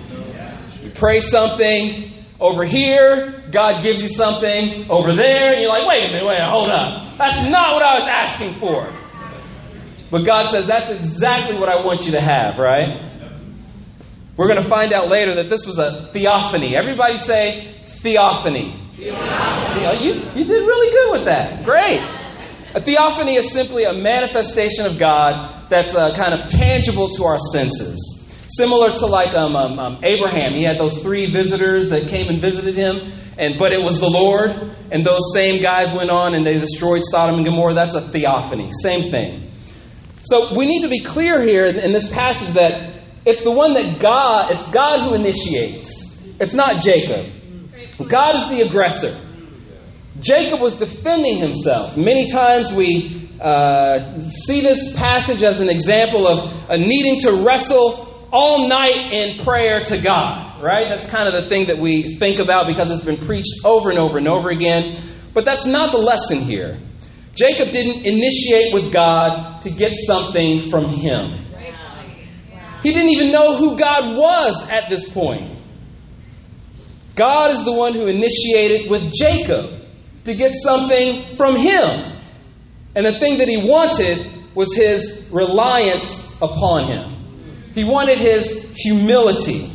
You 0.83 0.91
pray 0.91 1.19
something 1.19 2.13
over 2.39 2.65
here, 2.65 3.43
God 3.51 3.81
gives 3.81 4.03
you 4.03 4.09
something 4.09 4.89
over 4.89 5.15
there, 5.15 5.53
and 5.53 5.61
you're 5.61 5.69
like, 5.69 5.87
wait 5.87 6.03
a 6.03 6.11
minute, 6.11 6.25
wait, 6.25 6.39
hold 6.43 6.69
up. 6.69 7.17
That's 7.17 7.41
not 7.49 7.73
what 7.73 7.83
I 7.83 7.93
was 7.95 8.07
asking 8.07 8.53
for. 8.53 8.91
But 10.11 10.25
God 10.25 10.49
says, 10.49 10.67
that's 10.67 10.89
exactly 10.89 11.57
what 11.57 11.69
I 11.69 11.83
want 11.83 12.05
you 12.05 12.11
to 12.11 12.21
have, 12.21 12.57
right? 12.59 13.14
We're 14.37 14.47
going 14.47 14.61
to 14.61 14.67
find 14.67 14.93
out 14.93 15.09
later 15.09 15.35
that 15.35 15.49
this 15.49 15.65
was 15.65 15.79
a 15.79 16.09
theophany. 16.11 16.75
Everybody 16.77 17.17
say 17.17 17.81
theophany. 17.85 18.95
theophany. 18.97 20.03
You, 20.03 20.13
you 20.35 20.43
did 20.45 20.61
really 20.61 20.91
good 20.91 21.11
with 21.13 21.25
that. 21.25 21.63
Great. 21.63 22.01
A 22.75 22.81
theophany 22.83 23.35
is 23.35 23.51
simply 23.51 23.85
a 23.85 23.93
manifestation 23.93 24.85
of 24.85 24.99
God 24.99 25.69
that's 25.69 25.95
uh, 25.95 26.13
kind 26.13 26.33
of 26.33 26.49
tangible 26.49 27.07
to 27.09 27.23
our 27.23 27.37
senses. 27.53 28.25
Similar 28.47 28.93
to 28.95 29.05
like 29.05 29.33
um, 29.33 29.55
um, 29.55 29.79
um, 29.79 29.97
Abraham, 30.03 30.53
he 30.53 30.63
had 30.63 30.77
those 30.77 31.01
three 31.01 31.31
visitors 31.31 31.89
that 31.89 32.09
came 32.09 32.27
and 32.27 32.41
visited 32.41 32.75
him, 32.75 33.11
and 33.37 33.57
but 33.57 33.71
it 33.71 33.81
was 33.81 34.01
the 34.01 34.09
Lord, 34.09 34.51
and 34.91 35.05
those 35.05 35.33
same 35.33 35.61
guys 35.61 35.93
went 35.93 36.09
on 36.09 36.35
and 36.35 36.45
they 36.45 36.59
destroyed 36.59 37.01
Sodom 37.03 37.37
and 37.37 37.45
Gomorrah. 37.45 37.73
That's 37.73 37.95
a 37.95 38.01
theophany, 38.01 38.69
same 38.83 39.09
thing. 39.09 39.51
So 40.23 40.55
we 40.55 40.65
need 40.65 40.81
to 40.81 40.89
be 40.89 40.99
clear 40.99 41.41
here 41.41 41.65
in 41.65 41.91
this 41.93 42.09
passage 42.11 42.53
that 42.55 42.94
it's 43.25 43.43
the 43.43 43.51
one 43.51 43.73
that 43.73 43.99
God, 43.99 44.51
it's 44.51 44.67
God 44.69 45.01
who 45.01 45.15
initiates. 45.15 46.15
It's 46.39 46.53
not 46.53 46.81
Jacob. 46.81 47.31
God 48.07 48.35
is 48.35 48.49
the 48.49 48.61
aggressor. 48.67 49.17
Jacob 50.19 50.61
was 50.61 50.77
defending 50.77 51.37
himself. 51.37 51.97
Many 51.97 52.29
times 52.29 52.71
we 52.71 53.29
uh, 53.41 54.19
see 54.21 54.61
this 54.61 54.95
passage 54.95 55.43
as 55.43 55.59
an 55.59 55.69
example 55.69 56.27
of 56.27 56.69
needing 56.79 57.19
to 57.21 57.43
wrestle 57.45 58.29
all 58.31 58.67
night 58.67 59.13
in 59.13 59.37
prayer 59.37 59.81
to 59.81 59.97
God, 59.97 60.61
right? 60.61 60.87
That's 60.89 61.05
kind 61.05 61.27
of 61.27 61.41
the 61.41 61.49
thing 61.49 61.67
that 61.67 61.79
we 61.79 62.15
think 62.17 62.39
about 62.39 62.67
because 62.67 62.91
it's 62.91 63.03
been 63.03 63.25
preached 63.25 63.63
over 63.63 63.89
and 63.89 63.99
over 63.99 64.17
and 64.17 64.27
over 64.27 64.49
again. 64.49 64.97
But 65.33 65.45
that's 65.45 65.65
not 65.65 65.91
the 65.91 65.97
lesson 65.97 66.41
here. 66.41 66.79
Jacob 67.33 67.71
didn't 67.71 68.05
initiate 68.05 68.73
with 68.73 68.93
God 68.93 69.61
to 69.61 69.69
get 69.69 69.93
something 69.95 70.61
from 70.61 70.85
him. 70.87 71.37
He 72.85 72.91
didn't 72.91 73.09
even 73.09 73.31
know 73.31 73.57
who 73.57 73.79
God 73.79 74.15
was 74.15 74.69
at 74.69 74.91
this 74.91 75.09
point. 75.09 75.57
God 77.15 77.51
is 77.51 77.65
the 77.65 77.73
one 77.73 77.95
who 77.95 78.05
initiated 78.05 78.91
with 78.91 79.11
Jacob 79.11 79.81
to 80.25 80.35
get 80.35 80.53
something 80.53 81.35
from 81.35 81.55
him. 81.55 82.21
And 82.93 83.03
the 83.03 83.17
thing 83.17 83.39
that 83.39 83.47
he 83.47 83.67
wanted 83.67 84.23
was 84.53 84.75
his 84.75 85.27
reliance 85.31 86.31
upon 86.43 86.85
him. 86.85 87.71
He 87.73 87.83
wanted 87.83 88.19
his 88.19 88.71
humility 88.77 89.71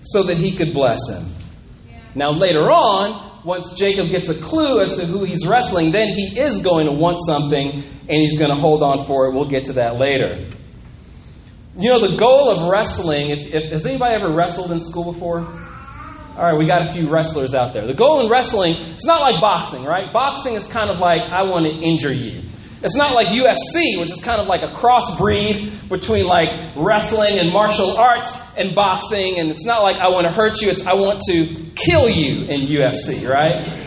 so 0.00 0.22
that 0.22 0.38
he 0.38 0.56
could 0.56 0.72
bless 0.72 1.10
him. 1.10 1.26
Now, 2.14 2.30
later 2.30 2.70
on, 2.70 3.42
once 3.44 3.74
Jacob 3.74 4.08
gets 4.10 4.30
a 4.30 4.34
clue 4.34 4.80
as 4.80 4.96
to 4.96 5.04
who 5.04 5.24
he's 5.24 5.46
wrestling, 5.46 5.90
then 5.90 6.08
he 6.08 6.40
is 6.40 6.60
going 6.60 6.86
to 6.86 6.92
want 6.92 7.18
something 7.26 7.82
and 8.08 8.22
he's 8.22 8.38
going 8.38 8.48
to 8.48 8.58
hold 8.58 8.82
on 8.82 9.04
for 9.04 9.26
it. 9.26 9.34
We'll 9.34 9.50
get 9.50 9.64
to 9.64 9.74
that 9.74 9.96
later. 9.96 10.48
You 11.78 11.90
know, 11.90 12.10
the 12.10 12.16
goal 12.16 12.50
of 12.50 12.70
wrestling, 12.70 13.30
if, 13.30 13.46
if, 13.46 13.70
has 13.70 13.84
anybody 13.84 14.14
ever 14.14 14.34
wrestled 14.34 14.72
in 14.72 14.80
school 14.80 15.12
before? 15.12 15.40
All 15.40 16.42
right, 16.42 16.58
we 16.58 16.66
got 16.66 16.82
a 16.82 16.92
few 16.92 17.08
wrestlers 17.10 17.54
out 17.54 17.72
there. 17.72 17.86
The 17.86 17.94
goal 17.94 18.24
in 18.24 18.30
wrestling, 18.30 18.76
it's 18.76 19.04
not 19.04 19.20
like 19.20 19.40
boxing, 19.40 19.84
right? 19.84 20.12
Boxing 20.12 20.54
is 20.54 20.66
kind 20.66 20.90
of 20.90 20.98
like, 20.98 21.20
I 21.20 21.42
want 21.42 21.66
to 21.66 21.86
injure 21.86 22.12
you. 22.12 22.42
It's 22.82 22.96
not 22.96 23.14
like 23.14 23.28
UFC, 23.28 23.98
which 23.98 24.10
is 24.10 24.20
kind 24.20 24.40
of 24.40 24.46
like 24.46 24.62
a 24.62 24.74
crossbreed 24.74 25.88
between 25.88 26.26
like 26.26 26.76
wrestling 26.76 27.38
and 27.38 27.52
martial 27.52 27.96
arts 27.96 28.38
and 28.56 28.74
boxing. 28.74 29.38
And 29.38 29.50
it's 29.50 29.64
not 29.64 29.82
like 29.82 29.96
I 29.96 30.08
want 30.08 30.26
to 30.26 30.32
hurt 30.32 30.60
you, 30.60 30.68
it's 30.68 30.86
I 30.86 30.94
want 30.94 31.20
to 31.28 31.46
kill 31.74 32.08
you 32.08 32.44
in 32.44 32.62
UFC, 32.62 33.28
right? 33.28 33.84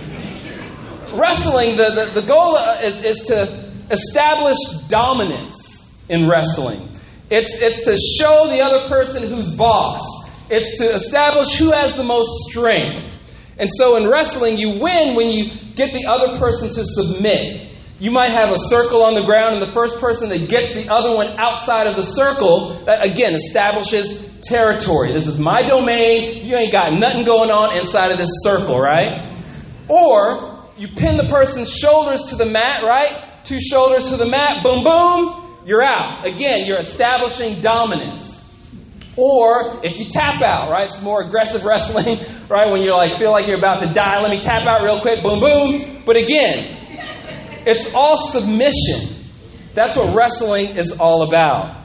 wrestling, 1.13 1.77
the, 1.77 1.89
the, 1.89 2.22
the 2.22 2.27
goal 2.27 2.58
is, 2.84 3.01
is 3.03 3.17
to 3.27 3.72
establish 3.89 4.58
dominance 4.88 5.89
in 6.08 6.27
wrestling. 6.27 6.89
It's, 7.29 7.55
it's 7.55 7.86
to 7.86 7.95
show 7.95 8.48
the 8.50 8.62
other 8.62 8.88
person 8.88 9.27
who's 9.27 9.55
boss. 9.55 10.01
It's 10.50 10.79
to 10.79 10.93
establish 10.93 11.55
who 11.55 11.71
has 11.71 11.95
the 11.95 12.03
most 12.03 12.50
strength. 12.50 13.17
And 13.57 13.69
so 13.71 13.98
in 13.98 14.09
wrestling, 14.09 14.57
you 14.57 14.79
win 14.79 15.15
when 15.15 15.29
you 15.29 15.51
get 15.75 15.93
the 15.93 16.05
other 16.07 16.38
person 16.39 16.69
to 16.69 16.83
submit. 16.83 17.67
You 18.00 18.12
might 18.12 18.31
have 18.31 18.51
a 18.51 18.57
circle 18.57 19.03
on 19.03 19.13
the 19.13 19.24
ground, 19.24 19.55
and 19.55 19.62
the 19.62 19.71
first 19.71 20.00
person 20.00 20.29
that 20.29 20.48
gets 20.48 20.74
the 20.74 20.88
other 20.88 21.13
one 21.13 21.38
outside 21.38 21.86
of 21.86 21.98
the 21.98 22.03
circle, 22.03 22.86
that 22.86 23.05
again 23.05 23.33
establishes 23.33 24.25
territory. 24.41 25.12
This 25.12 25.27
is 25.27 25.38
my 25.38 25.63
domain. 25.67 26.45
You 26.45 26.55
ain't 26.55 26.71
got 26.71 26.93
nothing 26.93 27.25
going 27.25 27.51
on 27.51 27.77
inside 27.77 28.12
of 28.12 28.17
this 28.17 28.29
circle, 28.41 28.79
right? 28.79 29.21
Or 29.89 30.69
you 30.77 30.88
pin 30.88 31.17
the 31.17 31.27
person's 31.27 31.69
shoulders 31.69 32.29
to 32.29 32.38
the 32.38 32.45
mat, 32.45 32.83
right? 32.83 33.43
Two 33.43 33.59
shoulders 33.59 34.09
to 34.09 34.15
the 34.15 34.25
mat, 34.25 34.63
boom, 34.63 34.86
boom, 34.86 35.48
you're 35.65 35.83
out. 35.83 36.25
Again, 36.27 36.65
you're 36.65 36.79
establishing 36.79 37.61
dominance. 37.61 38.37
Or 39.15 39.81
if 39.83 39.99
you 39.99 40.07
tap 40.09 40.41
out, 40.41 40.69
right? 40.69 40.85
It's 40.85 41.01
more 41.01 41.21
aggressive 41.21 41.65
wrestling, 41.65 42.19
right? 42.49 42.71
When 42.71 42.81
you 42.81 42.93
like 42.93 43.17
feel 43.17 43.31
like 43.31 43.47
you're 43.47 43.57
about 43.57 43.79
to 43.79 43.87
die, 43.87 44.21
let 44.21 44.31
me 44.31 44.39
tap 44.39 44.65
out 44.65 44.83
real 44.83 45.01
quick, 45.01 45.23
boom, 45.23 45.39
boom. 45.39 46.03
But 46.05 46.15
again, 46.15 46.77
it's 47.65 47.93
all 47.93 48.29
submission. 48.31 49.25
That's 49.73 49.95
what 49.95 50.15
wrestling 50.15 50.77
is 50.77 50.93
all 50.93 51.23
about. 51.23 51.79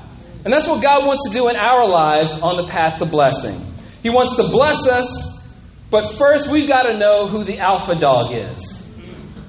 And 0.45 0.53
that's 0.53 0.69
what 0.69 0.83
God 0.83 1.07
wants 1.07 1.29
to 1.29 1.35
do 1.35 1.49
in 1.49 1.57
our 1.57 1.89
lives 1.89 2.33
on 2.33 2.57
the 2.57 2.67
path 2.67 2.99
to 2.99 3.07
blessing. 3.07 3.75
He 4.03 4.11
wants 4.11 4.37
to 4.37 4.45
bless 4.45 4.87
us, 4.87 5.43
but 5.91 6.07
first 6.11 6.51
we've 6.51 6.69
got 6.69 6.83
to 6.83 6.99
know 6.99 7.27
who 7.29 7.45
the 7.45 7.59
alpha 7.59 7.95
dog 7.95 8.33
is. 8.33 8.87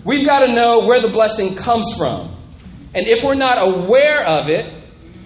We've 0.05 0.25
got 0.25 0.45
to 0.45 0.53
know 0.53 0.79
where 0.85 1.01
the 1.01 1.09
blessing 1.09 1.55
comes 1.55 1.93
from. 1.97 2.34
And 2.95 3.07
if 3.07 3.23
we're 3.23 3.35
not 3.35 3.57
aware 3.59 4.25
of 4.25 4.49
it, 4.49 4.71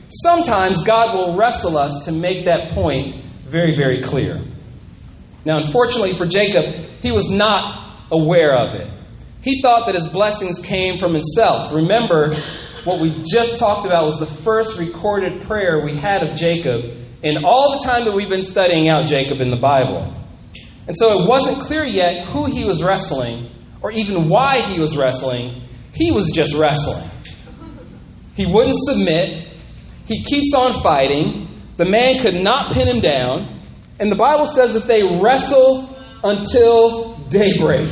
sometimes 0.09 0.81
God 0.81 1.13
will 1.13 1.35
wrestle 1.35 1.77
us 1.77 2.05
to 2.05 2.11
make 2.11 2.45
that 2.45 2.71
point 2.71 3.15
very, 3.45 3.75
very 3.75 4.01
clear. 4.01 4.41
Now, 5.45 5.57
unfortunately 5.57 6.13
for 6.13 6.25
Jacob, 6.25 6.73
he 7.01 7.11
was 7.11 7.29
not 7.29 8.07
aware 8.11 8.55
of 8.55 8.73
it. 8.73 8.91
He 9.41 9.61
thought 9.61 9.85
that 9.85 9.95
his 9.95 10.07
blessings 10.07 10.59
came 10.59 10.97
from 10.97 11.13
himself. 11.13 11.71
Remember, 11.71 12.35
what 12.83 12.99
we 12.99 13.23
just 13.23 13.57
talked 13.57 13.85
about 13.85 14.05
was 14.05 14.19
the 14.19 14.25
first 14.25 14.77
recorded 14.77 15.43
prayer 15.43 15.83
we 15.85 15.97
had 15.97 16.23
of 16.23 16.35
Jacob 16.35 16.97
in 17.23 17.43
all 17.45 17.77
the 17.77 17.85
time 17.85 18.05
that 18.05 18.13
we've 18.13 18.29
been 18.29 18.43
studying 18.43 18.89
out 18.89 19.05
Jacob 19.05 19.41
in 19.41 19.49
the 19.49 19.57
Bible. 19.57 20.13
And 20.87 20.97
so 20.97 21.21
it 21.21 21.27
wasn't 21.27 21.61
clear 21.61 21.85
yet 21.85 22.29
who 22.29 22.45
he 22.45 22.65
was 22.65 22.81
wrestling 22.81 23.49
or 23.81 23.91
even 23.91 24.27
why 24.27 24.61
he 24.61 24.79
was 24.79 24.97
wrestling. 24.97 25.61
He 25.93 26.11
was 26.11 26.31
just 26.31 26.55
wrestling. 26.55 27.09
He 28.39 28.45
wouldn't 28.45 28.77
submit. 28.77 29.49
He 30.07 30.23
keeps 30.23 30.53
on 30.53 30.81
fighting. 30.81 31.49
The 31.75 31.83
man 31.83 32.19
could 32.19 32.35
not 32.35 32.71
pin 32.71 32.87
him 32.87 33.01
down. 33.01 33.49
And 33.99 34.09
the 34.09 34.15
Bible 34.15 34.45
says 34.45 34.71
that 34.75 34.87
they 34.87 35.01
wrestle 35.21 35.93
until 36.23 37.17
daybreak. 37.27 37.91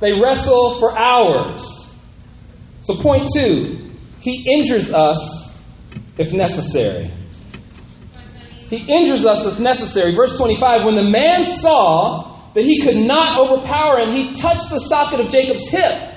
They 0.00 0.20
wrestle 0.20 0.80
for 0.80 0.98
hours. 0.98 1.62
So, 2.80 2.96
point 2.96 3.28
two, 3.32 3.92
he 4.18 4.58
injures 4.58 4.92
us 4.92 5.54
if 6.18 6.32
necessary. 6.32 7.12
He 8.68 8.78
injures 8.78 9.24
us 9.24 9.46
if 9.46 9.60
necessary. 9.60 10.12
Verse 10.12 10.36
25 10.36 10.84
When 10.84 10.96
the 10.96 11.08
man 11.08 11.44
saw 11.44 12.50
that 12.54 12.64
he 12.64 12.82
could 12.82 12.96
not 12.96 13.38
overpower 13.38 14.00
him, 14.00 14.12
he 14.12 14.34
touched 14.34 14.70
the 14.70 14.80
socket 14.80 15.20
of 15.20 15.30
Jacob's 15.30 15.68
hip, 15.68 16.09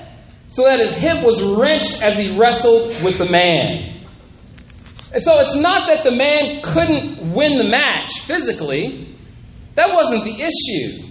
so 0.54 0.64
that 0.64 0.78
his 0.78 0.96
hip 0.96 1.24
was 1.24 1.42
wrenched 1.42 2.00
as 2.00 2.16
he 2.16 2.38
wrestled 2.38 3.02
with 3.02 3.18
the 3.18 3.28
man. 3.28 4.06
And 5.12 5.22
so 5.22 5.40
it's 5.40 5.56
not 5.56 5.88
that 5.88 6.04
the 6.04 6.12
man 6.12 6.62
couldn't 6.62 7.32
win 7.32 7.58
the 7.58 7.68
match 7.68 8.20
physically, 8.20 9.16
that 9.74 9.92
wasn't 9.92 10.22
the 10.22 10.40
issue. 10.40 11.08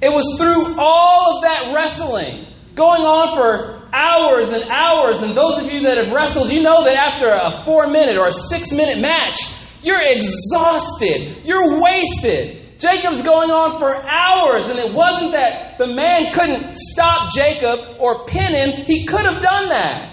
It 0.00 0.10
was 0.10 0.36
through 0.38 0.76
all 0.80 1.36
of 1.36 1.42
that 1.42 1.72
wrestling, 1.72 2.48
going 2.74 3.02
on 3.02 3.36
for 3.36 3.88
hours 3.94 4.52
and 4.52 4.64
hours. 4.72 5.22
And 5.22 5.36
those 5.36 5.62
of 5.62 5.72
you 5.72 5.82
that 5.82 5.98
have 5.98 6.10
wrestled, 6.10 6.50
you 6.50 6.62
know 6.62 6.84
that 6.84 6.96
after 6.96 7.28
a 7.28 7.64
four 7.64 7.86
minute 7.86 8.16
or 8.16 8.26
a 8.26 8.32
six 8.32 8.72
minute 8.72 8.98
match, 9.00 9.38
you're 9.84 10.02
exhausted, 10.02 11.44
you're 11.44 11.80
wasted. 11.80 12.71
Jacob's 12.78 13.22
going 13.22 13.50
on 13.50 13.78
for 13.78 13.94
hours, 13.94 14.68
and 14.68 14.78
it 14.78 14.92
wasn't 14.92 15.32
that 15.32 15.78
the 15.78 15.86
man 15.86 16.32
couldn't 16.32 16.76
stop 16.76 17.32
Jacob 17.32 17.96
or 17.98 18.24
pin 18.24 18.54
him, 18.54 18.84
he 18.84 19.04
could 19.04 19.24
have 19.24 19.42
done 19.42 19.68
that. 19.68 20.12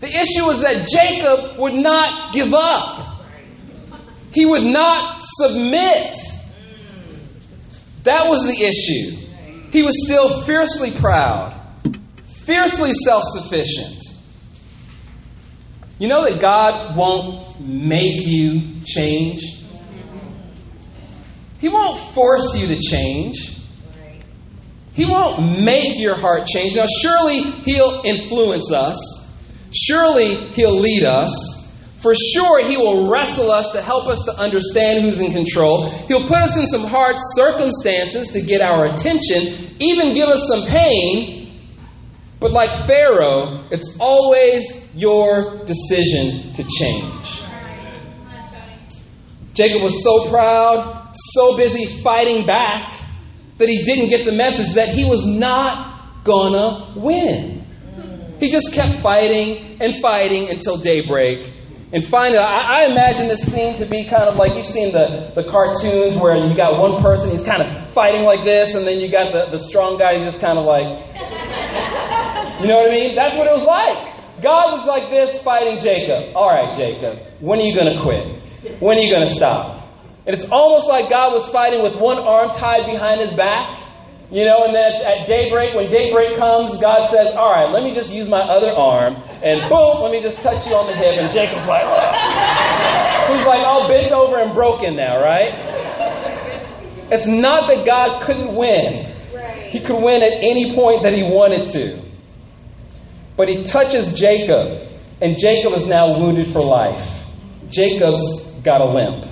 The 0.00 0.08
issue 0.08 0.44
was 0.44 0.62
that 0.62 0.86
Jacob 0.88 1.58
would 1.58 1.74
not 1.74 2.32
give 2.32 2.54
up. 2.54 3.24
He 4.32 4.46
would 4.46 4.62
not 4.62 5.20
submit. 5.20 6.16
That 8.04 8.26
was 8.26 8.46
the 8.46 8.62
issue. 8.62 9.16
He 9.72 9.82
was 9.82 10.04
still 10.06 10.42
fiercely 10.42 10.92
proud, 10.92 11.60
fiercely 12.44 12.92
self 12.92 13.24
sufficient. 13.24 14.02
You 15.98 16.06
know 16.06 16.24
that 16.24 16.40
God 16.40 16.96
won't 16.96 17.60
make 17.66 18.24
you 18.24 18.80
change? 18.84 19.57
He 21.58 21.68
won't 21.68 21.98
force 22.14 22.56
you 22.56 22.68
to 22.68 22.80
change. 22.80 23.56
He 24.94 25.04
won't 25.04 25.62
make 25.62 25.98
your 25.98 26.16
heart 26.16 26.46
change. 26.46 26.74
Now, 26.74 26.86
surely 27.02 27.42
He'll 27.42 28.02
influence 28.04 28.72
us. 28.72 28.98
Surely 29.72 30.50
He'll 30.52 30.78
lead 30.78 31.04
us. 31.04 31.30
For 31.96 32.14
sure, 32.14 32.64
He 32.64 32.76
will 32.76 33.10
wrestle 33.10 33.50
us 33.50 33.72
to 33.72 33.82
help 33.82 34.06
us 34.06 34.24
to 34.24 34.36
understand 34.36 35.02
who's 35.02 35.20
in 35.20 35.32
control. 35.32 35.88
He'll 36.06 36.26
put 36.26 36.38
us 36.38 36.56
in 36.56 36.66
some 36.66 36.84
hard 36.84 37.16
circumstances 37.34 38.28
to 38.28 38.40
get 38.40 38.60
our 38.60 38.86
attention, 38.86 39.76
even 39.80 40.14
give 40.14 40.28
us 40.28 40.46
some 40.48 40.64
pain. 40.64 41.60
But 42.40 42.52
like 42.52 42.70
Pharaoh, 42.86 43.66
it's 43.72 43.96
always 43.98 44.64
your 44.94 45.64
decision 45.64 46.52
to 46.54 46.64
change. 46.78 47.42
Jacob 49.54 49.82
was 49.82 50.04
so 50.04 50.28
proud, 50.28 51.07
so 51.32 51.56
busy 51.56 51.86
fighting 52.02 52.46
back, 52.46 53.00
that 53.58 53.68
he 53.68 53.82
didn't 53.82 54.08
get 54.08 54.24
the 54.24 54.32
message 54.32 54.74
that 54.74 54.88
he 54.88 55.04
was 55.04 55.24
not 55.26 56.24
gonna 56.24 56.94
win. 56.96 57.64
He 58.40 58.50
just 58.50 58.72
kept 58.72 59.00
fighting 59.00 59.78
and 59.80 59.96
fighting 59.96 60.48
until 60.48 60.78
daybreak. 60.78 61.52
And 61.90 62.04
finally, 62.04 62.38
I, 62.38 62.84
I, 62.84 62.90
imagine 62.90 63.28
this 63.28 63.42
scene 63.42 63.74
to 63.76 63.86
be 63.86 64.04
kind 64.04 64.28
of 64.28 64.36
like 64.36 64.52
you've 64.54 64.66
seen 64.66 64.92
the, 64.92 65.32
the 65.34 65.48
cartoons 65.50 66.20
where 66.20 66.36
you 66.36 66.54
got 66.54 66.78
one 66.78 67.02
person, 67.02 67.30
he's 67.30 67.42
kind 67.42 67.62
of 67.62 67.94
fighting 67.94 68.24
like 68.24 68.44
this, 68.44 68.74
and 68.74 68.86
then 68.86 69.00
you 69.00 69.10
got 69.10 69.32
the, 69.32 69.56
the 69.56 69.58
strong 69.58 69.96
guy, 69.96 70.20
he's 70.20 70.28
just 70.28 70.40
kind 70.40 70.58
of 70.58 70.66
like, 70.66 70.84
you 72.60 72.68
know 72.68 72.76
what 72.84 72.92
I 72.92 72.94
mean? 72.94 73.16
That's 73.16 73.38
what 73.38 73.46
it 73.46 73.54
was 73.56 73.64
like. 73.64 74.18
God 74.42 74.76
was 74.76 74.86
like 74.86 75.10
this 75.10 75.40
fighting 75.42 75.80
Jacob. 75.80 76.36
All 76.36 76.52
right, 76.52 76.76
Jacob, 76.76 77.24
when 77.40 77.58
are 77.58 77.64
you 77.64 77.74
going 77.74 77.96
to 77.96 78.02
quit? 78.04 78.82
When 78.82 78.98
are 78.98 79.00
you 79.00 79.10
going 79.10 79.24
to 79.24 79.34
stop? 79.34 79.77
And 80.28 80.36
it's 80.36 80.46
almost 80.52 80.86
like 80.86 81.08
God 81.08 81.32
was 81.32 81.48
fighting 81.48 81.82
with 81.82 81.96
one 81.96 82.18
arm 82.18 82.50
tied 82.52 82.84
behind 82.84 83.22
his 83.22 83.34
back 83.34 83.88
you 84.30 84.44
know, 84.44 84.64
and 84.64 84.76
then 84.76 85.00
at 85.08 85.26
daybreak, 85.26 85.74
when 85.74 85.90
daybreak 85.90 86.36
comes, 86.36 86.76
God 86.76 87.08
says, 87.08 87.34
All 87.34 87.50
right, 87.50 87.72
let 87.72 87.82
me 87.82 87.94
just 87.94 88.10
use 88.12 88.28
my 88.28 88.40
other 88.40 88.70
arm, 88.70 89.14
and 89.16 89.70
boom, 89.70 90.02
let 90.02 90.12
me 90.12 90.20
just 90.20 90.42
touch 90.42 90.66
you 90.66 90.74
on 90.74 90.86
the 90.86 90.92
hip. 90.92 91.16
And 91.16 91.32
Jacob's 91.32 91.66
like, 91.66 91.84
Ugh. 91.84 93.32
He's 93.36 93.46
like 93.46 93.64
all 93.64 93.88
bent 93.88 94.12
over 94.12 94.38
and 94.38 94.54
broken 94.54 94.94
now, 94.94 95.22
right? 95.22 95.52
It's 97.10 97.26
not 97.26 97.72
that 97.72 97.86
God 97.86 98.22
couldn't 98.22 98.54
win, 98.54 99.14
he 99.68 99.80
could 99.80 100.02
win 100.02 100.22
at 100.22 100.32
any 100.44 100.74
point 100.74 101.04
that 101.04 101.14
he 101.14 101.22
wanted 101.22 101.70
to. 101.72 102.02
But 103.36 103.48
he 103.48 103.62
touches 103.62 104.12
Jacob, 104.12 104.92
and 105.22 105.38
Jacob 105.38 105.72
is 105.74 105.86
now 105.86 106.20
wounded 106.20 106.52
for 106.52 106.60
life. 106.60 107.06
Jacob's 107.70 108.44
got 108.62 108.82
a 108.82 108.92
limp. 108.92 109.24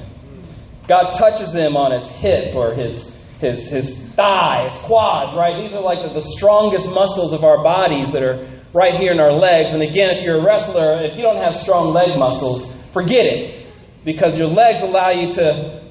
God 0.89 1.11
touches 1.13 1.53
him 1.53 1.77
on 1.77 1.99
his 1.99 2.09
hip 2.11 2.55
or 2.55 2.75
his 2.75 3.13
his, 3.41 3.69
his 3.69 4.03
thigh, 4.17 4.69
his 4.71 4.81
quads, 4.83 5.37
right? 5.37 5.61
These 5.61 5.77
are 5.77 5.83
like 5.83 6.01
the, 6.01 6.21
the 6.21 6.27
strongest 6.27 6.89
muscles 6.91 7.35
of 7.35 7.45
our 7.45 7.63
bodies 7.63 8.13
that 8.13 8.23
are 8.23 8.49
right 8.73 8.99
here 8.99 9.13
in 9.13 9.21
our 9.21 9.33
legs. 9.33 9.73
And 9.73 9.83
again, 9.83 10.17
if 10.17 10.23
you're 10.25 10.41
a 10.41 10.45
wrestler, 10.45 11.05
if 11.05 11.17
you 11.17 11.23
don't 11.23 11.43
have 11.43 11.55
strong 11.55 11.93
leg 11.93 12.19
muscles, 12.19 12.75
forget 12.93 13.27
it. 13.27 13.67
Because 14.05 14.39
your 14.39 14.49
legs 14.49 14.83
allow 14.83 15.11
you 15.11 15.31
to, 15.33 15.83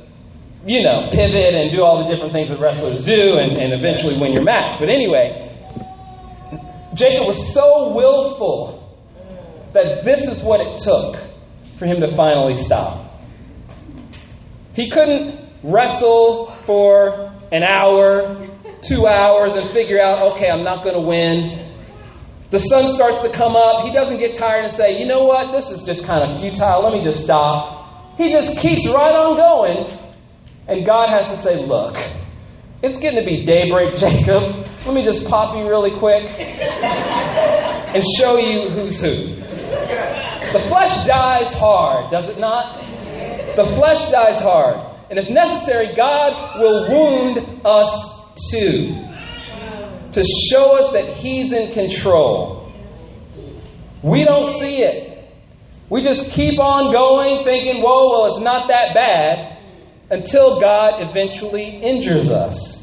you 0.65 0.81
know, 0.81 1.09
pivot 1.11 1.53
and 1.53 1.71
do 1.71 1.83
all 1.83 2.03
the 2.03 2.13
different 2.13 2.33
things 2.33 2.49
that 2.49 2.59
wrestlers 2.59 3.03
do 3.03 3.37
and, 3.37 3.57
and 3.57 3.73
eventually 3.73 4.17
win 4.17 4.33
your 4.33 4.43
match. 4.45 4.79
But 4.79 4.89
anyway, 4.89 5.51
Jacob 6.95 7.27
was 7.27 7.53
so 7.53 7.93
willful 7.93 8.81
that 9.73 10.03
this 10.03 10.21
is 10.27 10.41
what 10.41 10.61
it 10.61 10.79
took 10.79 11.17
for 11.77 11.85
him 11.85 11.99
to 12.01 12.15
finally 12.15 12.55
stop. 12.55 13.04
He 14.75 14.89
couldn't 14.89 15.39
wrestle 15.63 16.53
for 16.65 17.31
an 17.51 17.63
hour, 17.63 18.47
two 18.81 19.07
hours, 19.07 19.55
and 19.55 19.71
figure 19.71 20.01
out, 20.01 20.33
okay, 20.33 20.49
I'm 20.49 20.63
not 20.63 20.83
going 20.83 20.95
to 20.95 21.01
win. 21.01 21.73
The 22.51 22.59
sun 22.59 22.89
starts 22.89 23.21
to 23.21 23.29
come 23.29 23.55
up. 23.55 23.85
He 23.85 23.91
doesn't 23.91 24.17
get 24.19 24.35
tired 24.35 24.65
and 24.65 24.71
say, 24.73 24.99
you 24.99 25.07
know 25.07 25.21
what, 25.21 25.51
this 25.51 25.71
is 25.71 25.83
just 25.83 26.05
kind 26.05 26.29
of 26.29 26.39
futile. 26.39 26.83
Let 26.83 26.93
me 26.93 27.03
just 27.03 27.23
stop. 27.23 28.17
He 28.17 28.31
just 28.31 28.59
keeps 28.59 28.85
right 28.87 29.15
on 29.15 29.35
going. 29.37 29.99
And 30.67 30.85
God 30.85 31.09
has 31.09 31.29
to 31.29 31.37
say, 31.37 31.57
look, 31.65 31.95
it's 32.83 32.99
getting 32.99 33.23
to 33.23 33.25
be 33.25 33.45
daybreak, 33.45 33.95
Jacob. 33.97 34.55
Let 34.85 34.93
me 34.93 35.03
just 35.03 35.25
pop 35.25 35.55
you 35.55 35.67
really 35.67 35.97
quick 35.99 36.29
and 36.39 38.03
show 38.17 38.37
you 38.37 38.69
who's 38.69 39.01
who. 39.01 39.35
The 40.51 40.65
flesh 40.69 41.05
dies 41.07 41.53
hard, 41.53 42.11
does 42.11 42.29
it 42.29 42.39
not? 42.39 42.83
The 43.55 43.65
flesh 43.65 44.11
dies 44.11 44.39
hard. 44.39 44.91
And 45.09 45.19
if 45.19 45.29
necessary, 45.29 45.93
God 45.95 46.59
will 46.59 46.89
wound 46.89 47.61
us 47.63 48.15
too 48.51 48.95
to 50.11 50.23
show 50.49 50.79
us 50.79 50.93
that 50.93 51.15
He's 51.17 51.51
in 51.51 51.73
control. 51.73 52.71
We 54.01 54.23
don't 54.23 54.53
see 54.59 54.81
it. 54.81 55.33
We 55.89 56.01
just 56.01 56.31
keep 56.31 56.59
on 56.59 56.91
going 56.91 57.43
thinking, 57.43 57.81
whoa, 57.81 58.11
well, 58.11 58.35
it's 58.35 58.43
not 58.43 58.67
that 58.69 58.93
bad 58.95 59.57
until 60.09 60.59
God 60.59 61.01
eventually 61.01 61.81
injures 61.81 62.29
us. 62.29 62.74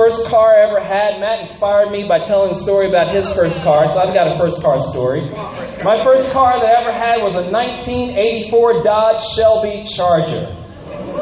1 0.00 0.08
First 0.08 0.24
car 0.30 0.56
I 0.56 0.66
ever 0.66 0.80
had, 0.80 1.20
Matt 1.20 1.40
inspired 1.40 1.90
me 1.90 2.08
by 2.08 2.20
telling 2.20 2.52
a 2.52 2.54
story 2.54 2.88
about 2.88 3.12
his 3.14 3.30
first 3.34 3.60
car, 3.60 3.86
so 3.86 4.00
I've 4.00 4.14
got 4.14 4.32
a 4.34 4.38
first 4.38 4.62
car 4.62 4.80
story. 4.80 5.28
My 5.84 6.02
first 6.02 6.30
car 6.30 6.58
that 6.58 6.64
I 6.64 6.80
ever 6.80 6.92
had 6.96 7.20
was 7.20 7.36
a 7.36 7.44
1984 7.52 8.82
Dodge 8.82 9.20
Shelby 9.36 9.84
Charger. 9.84 10.56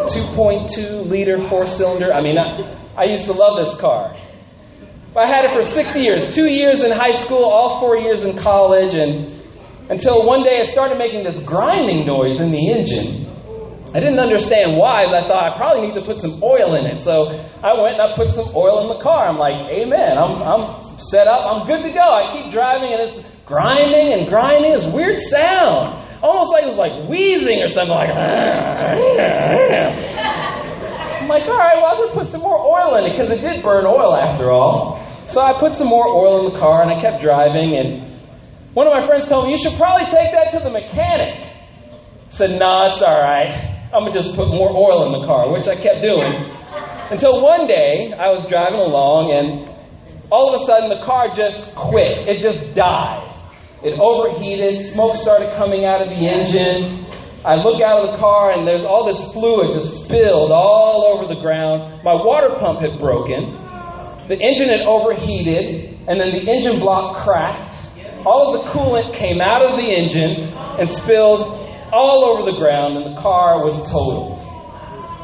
2.2 0.06 1.10
liter 1.10 1.48
four 1.48 1.66
cylinder. 1.66 2.14
I 2.14 2.22
mean, 2.22 2.38
I, 2.38 2.78
I 2.96 3.04
used 3.10 3.24
to 3.24 3.32
love 3.32 3.58
this 3.58 3.74
car. 3.80 4.14
I 5.16 5.26
had 5.26 5.44
it 5.46 5.54
for 5.54 5.62
six 5.62 5.96
years 5.96 6.32
two 6.32 6.46
years 6.48 6.84
in 6.84 6.92
high 6.92 7.16
school, 7.18 7.42
all 7.42 7.80
four 7.80 7.98
years 7.98 8.22
in 8.22 8.38
college, 8.38 8.94
and 8.94 9.42
until 9.90 10.24
one 10.24 10.44
day 10.44 10.60
it 10.62 10.70
started 10.70 10.98
making 10.98 11.24
this 11.24 11.42
grinding 11.42 12.06
noise 12.06 12.38
in 12.38 12.52
the 12.52 12.70
engine. 12.70 13.26
I 13.92 13.98
didn't 13.98 14.20
understand 14.20 14.76
why, 14.76 15.06
but 15.06 15.24
I 15.24 15.26
thought 15.26 15.52
I 15.52 15.56
probably 15.56 15.88
need 15.88 15.94
to 15.94 16.02
put 16.02 16.18
some 16.18 16.40
oil 16.44 16.76
in 16.76 16.86
it. 16.86 17.00
So 17.00 17.47
I 17.64 17.74
went 17.74 17.98
and 17.98 18.02
I 18.02 18.14
put 18.14 18.30
some 18.30 18.54
oil 18.54 18.82
in 18.82 18.88
the 18.88 18.98
car. 19.02 19.26
I'm 19.28 19.38
like, 19.38 19.66
Amen. 19.70 20.16
I'm, 20.16 20.40
I'm 20.42 20.82
set 20.98 21.26
up. 21.26 21.44
I'm 21.44 21.66
good 21.66 21.82
to 21.82 21.90
go. 21.90 22.00
I 22.00 22.30
keep 22.30 22.52
driving 22.52 22.92
and 22.94 23.02
it's 23.02 23.18
grinding 23.46 24.12
and 24.14 24.28
grinding. 24.28 24.72
This 24.72 24.86
weird 24.94 25.18
sound. 25.18 26.06
Almost 26.22 26.52
like 26.52 26.64
it 26.64 26.68
was 26.68 26.78
like 26.78 27.08
wheezing 27.08 27.62
or 27.62 27.68
something 27.68 27.94
like. 27.94 28.10
I'm 31.18 31.26
like, 31.26 31.46
all 31.46 31.58
right, 31.58 31.76
well, 31.76 31.86
I'll 31.86 31.98
just 31.98 32.14
put 32.14 32.26
some 32.26 32.42
more 32.42 32.58
oil 32.58 32.94
in 32.96 33.04
it 33.10 33.16
because 33.16 33.30
it 33.30 33.40
did 33.40 33.62
burn 33.62 33.86
oil 33.86 34.14
after 34.14 34.50
all. 34.50 35.02
So 35.28 35.40
I 35.42 35.58
put 35.58 35.74
some 35.74 35.88
more 35.88 36.06
oil 36.08 36.46
in 36.46 36.52
the 36.54 36.58
car 36.58 36.82
and 36.82 36.90
I 36.90 37.00
kept 37.02 37.22
driving. 37.22 37.76
And 37.76 38.18
one 38.74 38.86
of 38.86 38.94
my 38.94 39.04
friends 39.06 39.28
told 39.28 39.44
me, 39.46 39.50
you 39.50 39.56
should 39.58 39.74
probably 39.76 40.06
take 40.06 40.30
that 40.32 40.52
to 40.52 40.60
the 40.60 40.70
mechanic. 40.70 41.42
I 41.42 42.30
said, 42.30 42.50
no, 42.50 42.58
nah, 42.58 42.88
it's 42.88 43.02
all 43.02 43.18
right. 43.18 43.52
I'm 43.92 44.02
going 44.02 44.12
to 44.12 44.18
just 44.18 44.36
put 44.36 44.48
more 44.48 44.70
oil 44.70 45.06
in 45.06 45.20
the 45.20 45.26
car, 45.26 45.50
which 45.52 45.66
I 45.66 45.74
kept 45.80 46.02
doing. 46.02 46.52
Until 47.10 47.40
one 47.40 47.66
day, 47.66 48.12
I 48.12 48.28
was 48.28 48.44
driving 48.52 48.80
along, 48.80 49.32
and 49.32 49.64
all 50.30 50.52
of 50.52 50.60
a 50.60 50.64
sudden, 50.64 50.90
the 50.90 51.00
car 51.06 51.32
just 51.34 51.74
quit. 51.74 52.28
It 52.28 52.42
just 52.42 52.74
died. 52.74 53.32
It 53.82 53.98
overheated, 53.98 54.84
smoke 54.92 55.16
started 55.16 55.56
coming 55.56 55.86
out 55.86 56.02
of 56.04 56.10
the 56.12 56.20
engine. 56.28 57.06
I 57.48 57.54
look 57.64 57.80
out 57.80 58.04
of 58.04 58.12
the 58.12 58.18
car, 58.20 58.52
and 58.52 58.68
there's 58.68 58.84
all 58.84 59.08
this 59.08 59.32
fluid 59.32 59.72
just 59.72 60.04
spilled 60.04 60.52
all 60.52 61.08
over 61.08 61.32
the 61.32 61.40
ground. 61.40 62.04
My 62.04 62.12
water 62.12 62.60
pump 62.60 62.80
had 62.80 63.00
broken. 63.00 63.56
The 64.28 64.36
engine 64.36 64.68
had 64.68 64.84
overheated, 64.84 65.96
and 66.08 66.20
then 66.20 66.28
the 66.36 66.44
engine 66.44 66.78
block 66.78 67.24
cracked. 67.24 67.72
All 68.26 68.52
of 68.52 68.60
the 68.60 68.70
coolant 68.70 69.14
came 69.14 69.40
out 69.40 69.64
of 69.64 69.80
the 69.80 69.88
engine 69.88 70.52
and 70.52 70.86
spilled 70.86 71.40
all 71.90 72.28
over 72.28 72.44
the 72.44 72.58
ground, 72.58 72.98
and 72.98 73.16
the 73.16 73.20
car 73.22 73.64
was 73.64 73.80
totaled. 73.90 74.44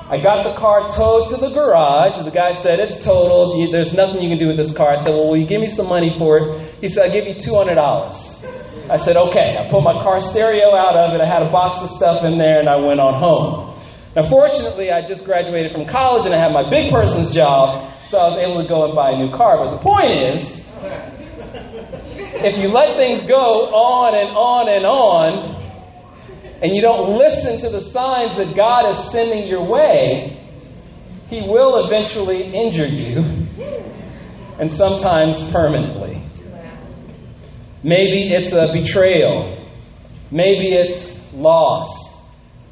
I 0.04 0.20
got 0.20 0.44
the 0.44 0.52
car 0.60 0.88
towed 0.90 1.28
to 1.30 1.38
the 1.38 1.48
garage. 1.48 2.22
The 2.22 2.30
guy 2.30 2.50
said, 2.52 2.78
It's 2.78 3.02
totaled. 3.02 3.72
There's 3.72 3.94
nothing 3.94 4.20
you 4.20 4.28
can 4.28 4.38
do 4.38 4.48
with 4.48 4.58
this 4.58 4.72
car. 4.76 4.92
I 4.92 4.96
said, 4.96 5.16
Well, 5.16 5.28
will 5.28 5.40
you 5.40 5.46
give 5.46 5.62
me 5.62 5.66
some 5.66 5.88
money 5.88 6.12
for 6.18 6.38
it? 6.38 6.74
He 6.80 6.88
said, 6.88 7.06
I'll 7.06 7.12
give 7.12 7.24
you 7.24 7.34
$200. 7.34 7.72
I 8.90 8.96
said, 8.96 9.16
Okay. 9.16 9.56
I 9.56 9.66
put 9.70 9.82
my 9.82 10.02
car 10.04 10.20
stereo 10.20 10.76
out 10.76 10.94
of 10.94 11.14
it. 11.16 11.24
I 11.24 11.26
had 11.26 11.40
a 11.40 11.50
box 11.50 11.80
of 11.80 11.88
stuff 11.88 12.22
in 12.22 12.36
there, 12.36 12.60
and 12.60 12.68
I 12.68 12.76
went 12.76 13.00
on 13.00 13.14
home. 13.16 13.80
Now, 14.14 14.28
fortunately, 14.28 14.92
I 14.92 15.06
just 15.08 15.24
graduated 15.24 15.72
from 15.72 15.86
college 15.86 16.26
and 16.26 16.34
I 16.34 16.38
had 16.38 16.52
my 16.52 16.68
big 16.68 16.92
person's 16.92 17.34
job, 17.34 17.90
so 18.06 18.18
I 18.18 18.28
was 18.28 18.38
able 18.38 18.62
to 18.62 18.68
go 18.68 18.84
and 18.84 18.94
buy 18.94 19.10
a 19.10 19.16
new 19.16 19.34
car. 19.34 19.56
But 19.58 19.74
the 19.74 19.82
point 19.82 20.36
is, 20.36 20.62
if 22.44 22.58
you 22.60 22.68
let 22.68 22.94
things 22.94 23.24
go 23.24 23.72
on 23.72 24.14
and 24.14 24.30
on 24.36 24.68
and 24.68 24.86
on, 24.86 25.63
and 26.62 26.74
you 26.74 26.80
don't 26.80 27.18
listen 27.18 27.58
to 27.60 27.68
the 27.68 27.80
signs 27.80 28.36
that 28.36 28.56
God 28.56 28.90
is 28.90 29.10
sending 29.10 29.46
your 29.46 29.68
way, 29.68 30.40
He 31.28 31.42
will 31.42 31.84
eventually 31.86 32.42
injure 32.54 32.86
you, 32.86 33.24
and 34.58 34.70
sometimes 34.70 35.42
permanently. 35.50 36.22
Maybe 37.82 38.32
it's 38.32 38.52
a 38.52 38.70
betrayal. 38.72 39.58
Maybe 40.30 40.72
it's 40.72 41.32
loss. 41.34 42.16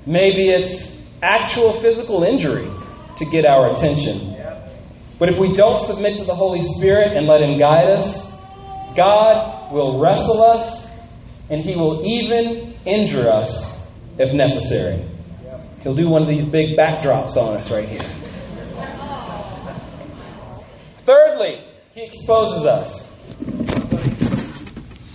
Maybe 0.06 0.48
it's 0.48 0.98
actual 1.22 1.80
physical 1.80 2.22
injury 2.24 2.70
to 3.18 3.24
get 3.26 3.44
our 3.44 3.70
attention. 3.70 4.34
But 5.18 5.28
if 5.28 5.38
we 5.38 5.52
don't 5.54 5.80
submit 5.80 6.16
to 6.16 6.24
the 6.24 6.34
Holy 6.34 6.60
Spirit 6.60 7.16
and 7.16 7.26
let 7.26 7.42
Him 7.42 7.58
guide 7.58 7.90
us, 7.90 8.32
God 8.96 9.72
will 9.72 10.00
wrestle 10.00 10.42
us 10.42 10.90
and 11.50 11.60
He 11.60 11.76
will 11.76 12.02
even 12.06 12.71
injure 12.84 13.28
us 13.28 13.78
if 14.18 14.32
necessary. 14.32 15.04
He'll 15.82 15.94
do 15.94 16.08
one 16.08 16.22
of 16.22 16.28
these 16.28 16.46
big 16.46 16.76
backdrops 16.76 17.36
on 17.36 17.56
us 17.56 17.70
right 17.70 17.88
here. 17.88 18.02
Thirdly, 21.04 21.64
he 21.92 22.02
exposes 22.02 22.64
us. 22.64 23.12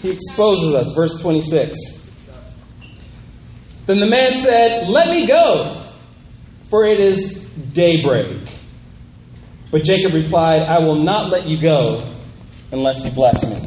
He 0.01 0.11
exposes 0.11 0.73
us. 0.73 0.93
Verse 0.93 1.21
26. 1.21 1.77
Then 3.85 3.99
the 3.99 4.07
man 4.07 4.33
said, 4.33 4.89
Let 4.89 5.09
me 5.09 5.25
go, 5.25 5.89
for 6.69 6.85
it 6.85 6.99
is 6.99 7.45
daybreak. 7.71 8.49
But 9.71 9.83
Jacob 9.83 10.13
replied, 10.13 10.61
I 10.61 10.79
will 10.79 11.01
not 11.03 11.29
let 11.29 11.47
you 11.47 11.59
go 11.59 11.97
unless 12.71 13.05
you 13.05 13.11
bless 13.11 13.43
me. 13.43 13.61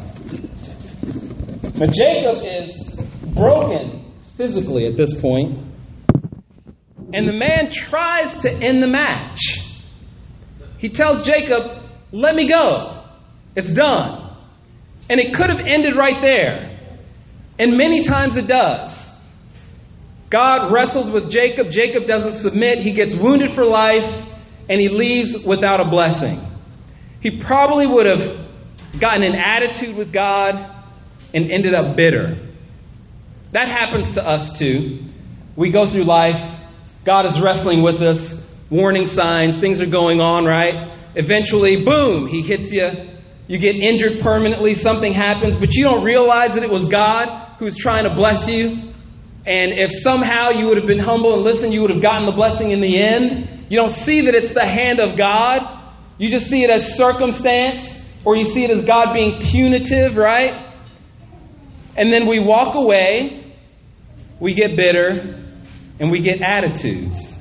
Now, 1.75 1.91
Jacob 1.91 2.43
is 2.45 2.90
broken 3.33 4.13
physically 4.37 4.85
at 4.85 4.97
this 4.97 5.19
point. 5.19 5.57
And 7.13 7.27
the 7.27 7.33
man 7.33 7.69
tries 7.71 8.41
to 8.43 8.51
end 8.51 8.81
the 8.81 8.87
match. 8.87 9.39
He 10.77 10.89
tells 10.89 11.23
Jacob, 11.23 11.83
Let 12.11 12.35
me 12.35 12.47
go. 12.47 13.03
It's 13.55 13.71
done. 13.71 14.35
And 15.09 15.19
it 15.19 15.33
could 15.33 15.49
have 15.49 15.59
ended 15.59 15.95
right 15.97 16.21
there. 16.23 16.79
And 17.59 17.77
many 17.77 18.03
times 18.03 18.37
it 18.37 18.47
does. 18.47 18.97
God 20.29 20.71
wrestles 20.71 21.09
with 21.09 21.29
Jacob. 21.29 21.69
Jacob 21.69 22.07
doesn't 22.07 22.33
submit. 22.33 22.79
He 22.79 22.91
gets 22.91 23.13
wounded 23.13 23.51
for 23.51 23.65
life 23.65 24.25
and 24.69 24.79
he 24.79 24.87
leaves 24.87 25.43
without 25.43 25.81
a 25.81 25.89
blessing. 25.89 26.39
He 27.19 27.39
probably 27.39 27.85
would 27.87 28.05
have 28.05 28.99
gotten 28.99 29.23
an 29.23 29.35
attitude 29.35 29.95
with 29.95 30.13
God 30.13 30.55
and 31.33 31.51
ended 31.51 31.73
up 31.73 31.97
bitter. 31.97 32.50
That 33.53 33.67
happens 33.67 34.13
to 34.13 34.27
us 34.27 34.57
too. 34.57 34.99
We 35.55 35.71
go 35.71 35.87
through 35.87 36.05
life, 36.05 36.59
God 37.03 37.25
is 37.25 37.39
wrestling 37.39 37.83
with 37.83 38.01
us, 38.01 38.41
warning 38.69 39.05
signs, 39.05 39.59
things 39.59 39.81
are 39.81 39.89
going 39.89 40.21
on, 40.21 40.45
right? 40.45 40.97
Eventually, 41.15 41.83
boom, 41.83 42.27
He 42.27 42.41
hits 42.41 42.71
you. 42.71 42.87
You 43.47 43.59
get 43.59 43.75
injured 43.75 44.21
permanently, 44.21 44.73
something 44.73 45.11
happens, 45.11 45.57
but 45.57 45.75
you 45.75 45.83
don't 45.83 46.03
realize 46.05 46.53
that 46.53 46.63
it 46.63 46.71
was 46.71 46.87
God 46.87 47.57
who's 47.59 47.75
trying 47.75 48.05
to 48.05 48.15
bless 48.15 48.49
you. 48.49 48.69
And 49.45 49.73
if 49.77 49.91
somehow 49.91 50.51
you 50.51 50.67
would 50.67 50.77
have 50.77 50.87
been 50.87 50.99
humble 50.99 51.33
and 51.33 51.43
listened, 51.43 51.73
you 51.73 51.81
would 51.81 51.91
have 51.91 52.01
gotten 52.01 52.27
the 52.27 52.35
blessing 52.35 52.71
in 52.71 52.79
the 52.79 52.97
end. 52.97 53.65
You 53.69 53.77
don't 53.77 53.91
see 53.91 54.21
that 54.21 54.35
it's 54.35 54.53
the 54.53 54.65
hand 54.65 55.01
of 55.01 55.17
God. 55.17 55.59
You 56.17 56.29
just 56.29 56.47
see 56.47 56.63
it 56.63 56.69
as 56.69 56.95
circumstance, 56.95 58.01
or 58.23 58.37
you 58.37 58.43
see 58.43 58.63
it 58.63 58.69
as 58.69 58.85
God 58.85 59.13
being 59.13 59.41
punitive, 59.41 60.15
right? 60.15 60.71
And 61.97 62.13
then 62.13 62.27
we 62.27 62.39
walk 62.39 62.75
away 62.75 63.40
we 64.41 64.55
get 64.55 64.75
bitter, 64.75 65.39
and 65.99 66.11
we 66.11 66.19
get 66.19 66.41
attitudes. 66.41 67.37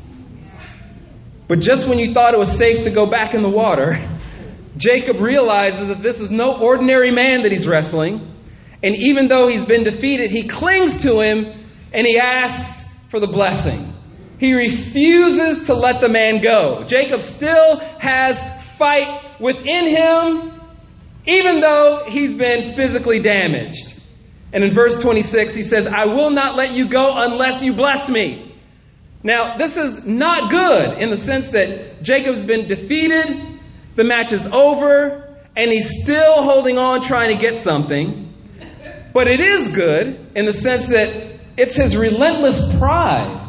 But 1.48 1.60
just 1.60 1.88
when 1.88 1.98
you 1.98 2.12
thought 2.12 2.34
it 2.34 2.38
was 2.38 2.52
safe 2.52 2.84
to 2.84 2.90
go 2.90 3.06
back 3.10 3.34
in 3.34 3.42
the 3.42 3.48
water, 3.48 4.06
Jacob 4.76 5.20
realizes 5.20 5.88
that 5.88 6.02
this 6.02 6.20
is 6.20 6.30
no 6.30 6.58
ordinary 6.60 7.10
man 7.10 7.42
that 7.42 7.52
he's 7.52 7.66
wrestling. 7.66 8.26
And 8.82 8.94
even 8.96 9.28
though 9.28 9.48
he's 9.48 9.64
been 9.64 9.82
defeated, 9.82 10.30
he 10.30 10.46
clings 10.46 11.02
to 11.02 11.20
him 11.20 11.46
and 11.92 12.06
he 12.06 12.18
asks 12.22 12.86
for 13.10 13.18
the 13.18 13.26
blessing. 13.26 13.94
He 14.38 14.52
refuses 14.52 15.66
to 15.66 15.74
let 15.74 16.00
the 16.00 16.08
man 16.08 16.40
go. 16.40 16.84
Jacob 16.84 17.20
still 17.20 17.78
has 17.98 18.40
fight 18.78 19.40
within 19.40 19.88
him, 19.88 20.60
even 21.26 21.60
though 21.60 22.04
he's 22.08 22.36
been 22.36 22.74
physically 22.74 23.20
damaged. 23.20 23.99
And 24.52 24.64
in 24.64 24.74
verse 24.74 25.00
26, 25.00 25.54
he 25.54 25.62
says, 25.62 25.86
I 25.86 26.06
will 26.06 26.30
not 26.30 26.56
let 26.56 26.72
you 26.72 26.88
go 26.88 27.14
unless 27.16 27.62
you 27.62 27.72
bless 27.72 28.08
me. 28.08 28.56
Now, 29.22 29.56
this 29.58 29.76
is 29.76 30.06
not 30.06 30.50
good 30.50 31.00
in 31.00 31.10
the 31.10 31.16
sense 31.16 31.50
that 31.50 32.02
Jacob's 32.02 32.42
been 32.42 32.66
defeated, 32.66 33.60
the 33.94 34.04
match 34.04 34.32
is 34.32 34.46
over, 34.46 35.36
and 35.56 35.70
he's 35.70 36.02
still 36.02 36.42
holding 36.42 36.78
on 36.78 37.02
trying 37.02 37.36
to 37.36 37.40
get 37.40 37.60
something. 37.60 38.34
But 39.12 39.28
it 39.28 39.40
is 39.40 39.72
good 39.72 40.32
in 40.34 40.46
the 40.46 40.52
sense 40.52 40.86
that 40.88 41.40
it's 41.56 41.76
his 41.76 41.96
relentless 41.96 42.76
pride 42.78 43.48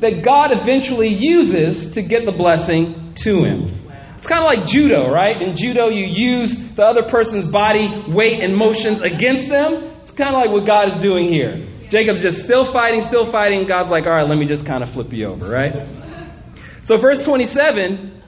that 0.00 0.22
God 0.24 0.50
eventually 0.52 1.14
uses 1.14 1.92
to 1.92 2.02
get 2.02 2.24
the 2.24 2.32
blessing 2.32 3.12
to 3.22 3.44
him. 3.44 3.82
It's 4.16 4.26
kind 4.26 4.44
of 4.44 4.48
like 4.48 4.66
judo, 4.66 5.10
right? 5.10 5.42
In 5.42 5.56
judo, 5.56 5.88
you 5.88 6.06
use 6.08 6.74
the 6.74 6.84
other 6.84 7.02
person's 7.02 7.46
body 7.48 8.04
weight 8.08 8.42
and 8.42 8.56
motions 8.56 9.02
against 9.02 9.48
them 9.48 9.91
it's 10.02 10.10
kind 10.10 10.34
of 10.34 10.40
like 10.40 10.50
what 10.50 10.66
God 10.66 10.94
is 10.94 10.98
doing 11.00 11.32
here. 11.32 11.68
Jacob's 11.88 12.22
just 12.22 12.44
still 12.44 12.70
fighting, 12.72 13.00
still 13.00 13.26
fighting. 13.30 13.66
God's 13.66 13.90
like, 13.90 14.04
all 14.04 14.12
right, 14.12 14.28
let 14.28 14.36
me 14.36 14.46
just 14.46 14.66
kind 14.66 14.82
of 14.82 14.90
flip 14.90 15.12
you 15.12 15.28
over, 15.28 15.48
right? 15.48 15.74
So, 16.84 16.98
verse 16.98 17.24
27, 17.24 18.22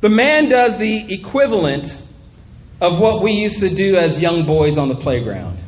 The 0.00 0.08
man 0.08 0.48
does 0.48 0.76
the 0.76 1.14
equivalent 1.14 1.96
of 2.80 2.98
what 2.98 3.22
we 3.22 3.32
used 3.32 3.60
to 3.60 3.68
do 3.68 3.96
as 3.96 4.20
young 4.20 4.46
boys 4.46 4.78
on 4.78 4.88
the 4.88 4.96
playground. 4.96 5.58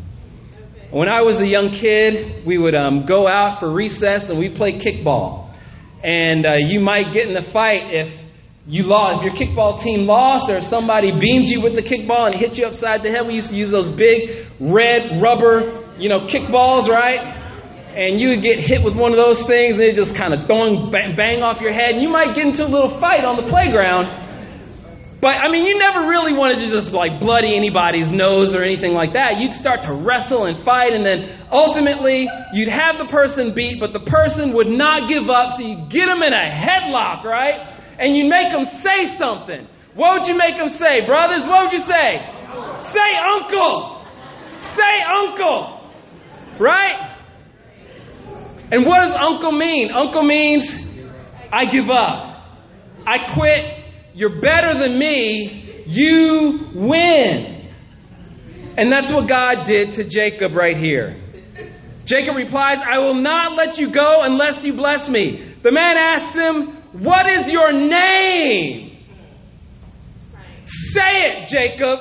When 0.90 1.08
I 1.08 1.22
was 1.22 1.40
a 1.40 1.48
young 1.48 1.70
kid, 1.70 2.44
we 2.44 2.58
would 2.58 2.74
um, 2.74 3.06
go 3.06 3.28
out 3.28 3.60
for 3.60 3.72
recess 3.72 4.28
and 4.28 4.38
we'd 4.38 4.56
play 4.56 4.78
kickball. 4.78 5.54
And 6.02 6.44
uh, 6.44 6.54
you 6.58 6.80
might 6.80 7.14
get 7.14 7.28
in 7.28 7.36
a 7.36 7.44
fight 7.50 7.94
if 7.94 8.21
you 8.66 8.84
lost, 8.84 9.24
if 9.24 9.32
your 9.32 9.34
kickball 9.34 9.80
team 9.80 10.06
lost, 10.06 10.48
or 10.48 10.60
somebody 10.60 11.10
beamed 11.18 11.48
you 11.48 11.60
with 11.60 11.74
the 11.74 11.82
kickball 11.82 12.26
and 12.26 12.34
hit 12.34 12.56
you 12.56 12.64
upside 12.64 13.02
the 13.02 13.10
head. 13.10 13.26
We 13.26 13.34
used 13.34 13.50
to 13.50 13.56
use 13.56 13.72
those 13.72 13.88
big 13.88 14.46
red 14.60 15.20
rubber, 15.20 15.82
you 15.98 16.08
know, 16.08 16.20
kickballs, 16.20 16.86
right? 16.86 17.40
And 17.94 18.20
you 18.20 18.30
would 18.30 18.42
get 18.42 18.60
hit 18.60 18.82
with 18.84 18.94
one 18.94 19.10
of 19.10 19.18
those 19.18 19.42
things, 19.42 19.74
and 19.74 19.82
it 19.82 19.94
just 19.96 20.14
kind 20.14 20.32
of 20.32 20.46
throwing 20.46 20.90
bang 20.90 21.42
off 21.42 21.60
your 21.60 21.72
head. 21.72 21.94
And 21.94 22.02
you 22.02 22.08
might 22.08 22.34
get 22.34 22.46
into 22.46 22.64
a 22.64 22.70
little 22.70 23.00
fight 23.00 23.24
on 23.24 23.36
the 23.36 23.48
playground. 23.50 24.30
But 25.20 25.38
I 25.38 25.50
mean, 25.50 25.66
you 25.66 25.78
never 25.78 26.08
really 26.08 26.32
wanted 26.32 26.58
to 26.58 26.68
just 26.68 26.92
like 26.92 27.20
bloody 27.20 27.54
anybody's 27.54 28.10
nose 28.10 28.54
or 28.54 28.62
anything 28.62 28.92
like 28.92 29.12
that. 29.12 29.38
You'd 29.38 29.52
start 29.52 29.82
to 29.82 29.92
wrestle 29.92 30.46
and 30.46 30.58
fight, 30.64 30.92
and 30.92 31.04
then 31.04 31.46
ultimately 31.50 32.28
you'd 32.52 32.68
have 32.68 32.98
the 32.98 33.06
person 33.10 33.52
beat, 33.54 33.78
but 33.78 33.92
the 33.92 34.00
person 34.00 34.52
would 34.54 34.68
not 34.68 35.08
give 35.08 35.28
up, 35.30 35.52
so 35.52 35.62
you 35.62 35.86
get 35.88 36.06
them 36.06 36.22
in 36.22 36.32
a 36.32 36.50
headlock, 36.50 37.24
right? 37.24 37.71
And 37.98 38.16
you 38.16 38.28
make 38.28 38.52
them 38.52 38.64
say 38.64 39.04
something. 39.16 39.68
What 39.94 40.20
would 40.20 40.28
you 40.28 40.36
make 40.36 40.56
them 40.56 40.68
say, 40.68 41.04
brothers? 41.06 41.44
What 41.46 41.64
would 41.64 41.72
you 41.72 41.80
say? 41.80 42.20
Say 42.78 43.10
uncle. 43.34 44.04
Say 44.56 44.94
uncle. 45.14 45.90
Right? 46.58 47.18
And 48.70 48.86
what 48.86 49.00
does 49.00 49.14
uncle 49.14 49.52
mean? 49.52 49.92
Uncle 49.92 50.22
means 50.22 50.74
I 51.52 51.66
give 51.66 51.90
up. 51.90 52.30
I 53.06 53.32
quit 53.34 53.82
you're 54.14 54.40
better 54.40 54.78
than 54.78 54.98
me. 54.98 55.84
You 55.86 56.68
win. 56.74 57.70
And 58.76 58.92
that's 58.92 59.10
what 59.10 59.28
God 59.28 59.64
did 59.66 59.92
to 59.92 60.04
Jacob 60.04 60.54
right 60.54 60.76
here. 60.76 61.16
Jacob 62.04 62.36
replies, 62.36 62.78
I 62.78 63.00
will 63.00 63.14
not 63.14 63.56
let 63.56 63.78
you 63.78 63.90
go 63.90 64.20
unless 64.22 64.64
you 64.64 64.72
bless 64.72 65.08
me. 65.08 65.54
The 65.62 65.72
man 65.72 65.96
asks 65.96 66.34
him, 66.34 66.81
What 66.92 67.28
is 67.30 67.50
your 67.50 67.72
name? 67.72 68.98
Say 70.66 71.00
it, 71.00 71.48
Jacob. 71.48 72.00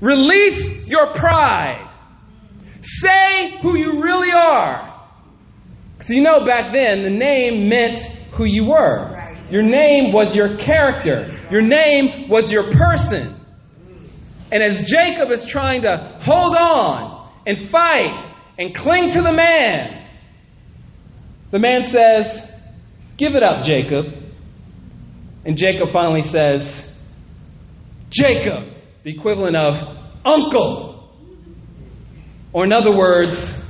Release 0.00 0.86
your 0.86 1.12
pride. 1.12 1.88
Say 2.80 3.58
who 3.60 3.76
you 3.76 4.02
really 4.02 4.32
are. 4.32 5.08
Because 5.92 6.10
you 6.10 6.22
know, 6.22 6.44
back 6.46 6.72
then, 6.72 7.04
the 7.04 7.10
name 7.10 7.68
meant 7.68 7.98
who 8.32 8.44
you 8.46 8.70
were. 8.70 9.18
Your 9.50 9.62
name 9.62 10.12
was 10.12 10.34
your 10.34 10.56
character. 10.56 11.38
Your 11.50 11.60
name 11.60 12.28
was 12.28 12.50
your 12.50 12.64
person. 12.72 13.36
And 14.52 14.62
as 14.62 14.80
Jacob 14.88 15.30
is 15.30 15.44
trying 15.44 15.82
to 15.82 16.18
hold 16.22 16.56
on 16.56 17.30
and 17.46 17.60
fight 17.68 18.34
and 18.58 18.74
cling 18.74 19.10
to 19.10 19.22
the 19.22 19.32
man, 19.32 20.08
the 21.50 21.58
man 21.58 21.84
says, 21.84 22.49
Give 23.20 23.34
it 23.34 23.42
up, 23.42 23.66
Jacob. 23.66 24.06
And 25.44 25.58
Jacob 25.58 25.90
finally 25.92 26.22
says, 26.22 26.90
Jacob, 28.08 28.64
the 29.04 29.10
equivalent 29.14 29.56
of 29.56 29.74
uncle. 30.24 31.14
Or, 32.54 32.64
in 32.64 32.72
other 32.72 32.96
words, 32.96 33.62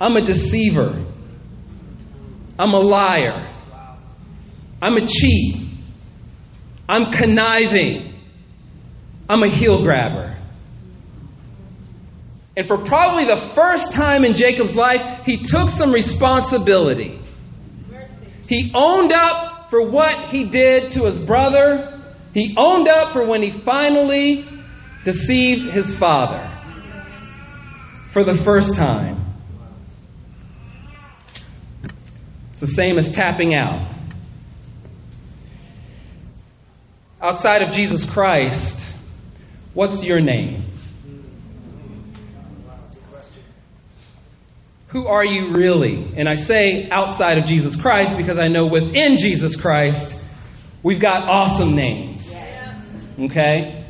I'm 0.00 0.16
a 0.16 0.24
deceiver. 0.24 1.04
I'm 2.60 2.74
a 2.74 2.80
liar. 2.80 3.56
I'm 4.80 4.96
a 4.96 5.04
cheat. 5.04 5.56
I'm 6.88 7.10
conniving. 7.10 8.22
I'm 9.28 9.42
a 9.42 9.52
heel 9.52 9.82
grabber. 9.82 10.38
And 12.56 12.68
for 12.68 12.78
probably 12.84 13.24
the 13.24 13.50
first 13.52 13.90
time 13.90 14.24
in 14.24 14.36
Jacob's 14.36 14.76
life, 14.76 15.24
he 15.26 15.38
took 15.38 15.70
some 15.70 15.90
responsibility. 15.90 17.20
He 18.48 18.72
owned 18.74 19.12
up 19.12 19.70
for 19.70 19.88
what 19.88 20.30
he 20.30 20.44
did 20.44 20.92
to 20.92 21.06
his 21.06 21.18
brother. 21.18 22.02
He 22.32 22.54
owned 22.56 22.88
up 22.88 23.12
for 23.12 23.26
when 23.26 23.42
he 23.42 23.50
finally 23.50 24.46
deceived 25.04 25.64
his 25.64 25.94
father 25.94 26.52
for 28.12 28.24
the 28.24 28.36
first 28.36 28.74
time. 28.76 29.24
It's 32.52 32.60
the 32.60 32.66
same 32.66 32.98
as 32.98 33.12
tapping 33.12 33.54
out. 33.54 33.96
outside 37.26 37.62
of 37.62 37.74
Jesus 37.74 38.04
Christ, 38.04 38.78
what's 39.74 40.04
your 40.04 40.20
name? 40.20 40.65
Who 44.96 45.08
are 45.08 45.26
you 45.26 45.52
really? 45.52 46.10
And 46.16 46.26
I 46.26 46.36
say 46.36 46.88
outside 46.90 47.36
of 47.36 47.44
Jesus 47.44 47.76
Christ 47.76 48.16
because 48.16 48.38
I 48.38 48.48
know 48.48 48.66
within 48.66 49.18
Jesus 49.18 49.54
Christ, 49.54 50.18
we've 50.82 50.98
got 50.98 51.28
awesome 51.28 51.76
names. 51.76 52.34
Okay? 53.18 53.84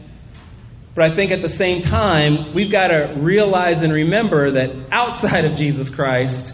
But 0.97 1.12
I 1.12 1.14
think 1.14 1.31
at 1.31 1.42
the 1.42 1.49
same 1.49 1.81
time, 1.81 2.55
we've 2.55 2.73
got 2.73 2.88
to 2.88 3.21
realize 3.21 3.85
and 3.85 3.92
remember 3.92 4.51
that 4.55 4.88
outside 4.90 5.45
of 5.45 5.57
Jesus 5.57 5.88
Christ, 5.88 6.53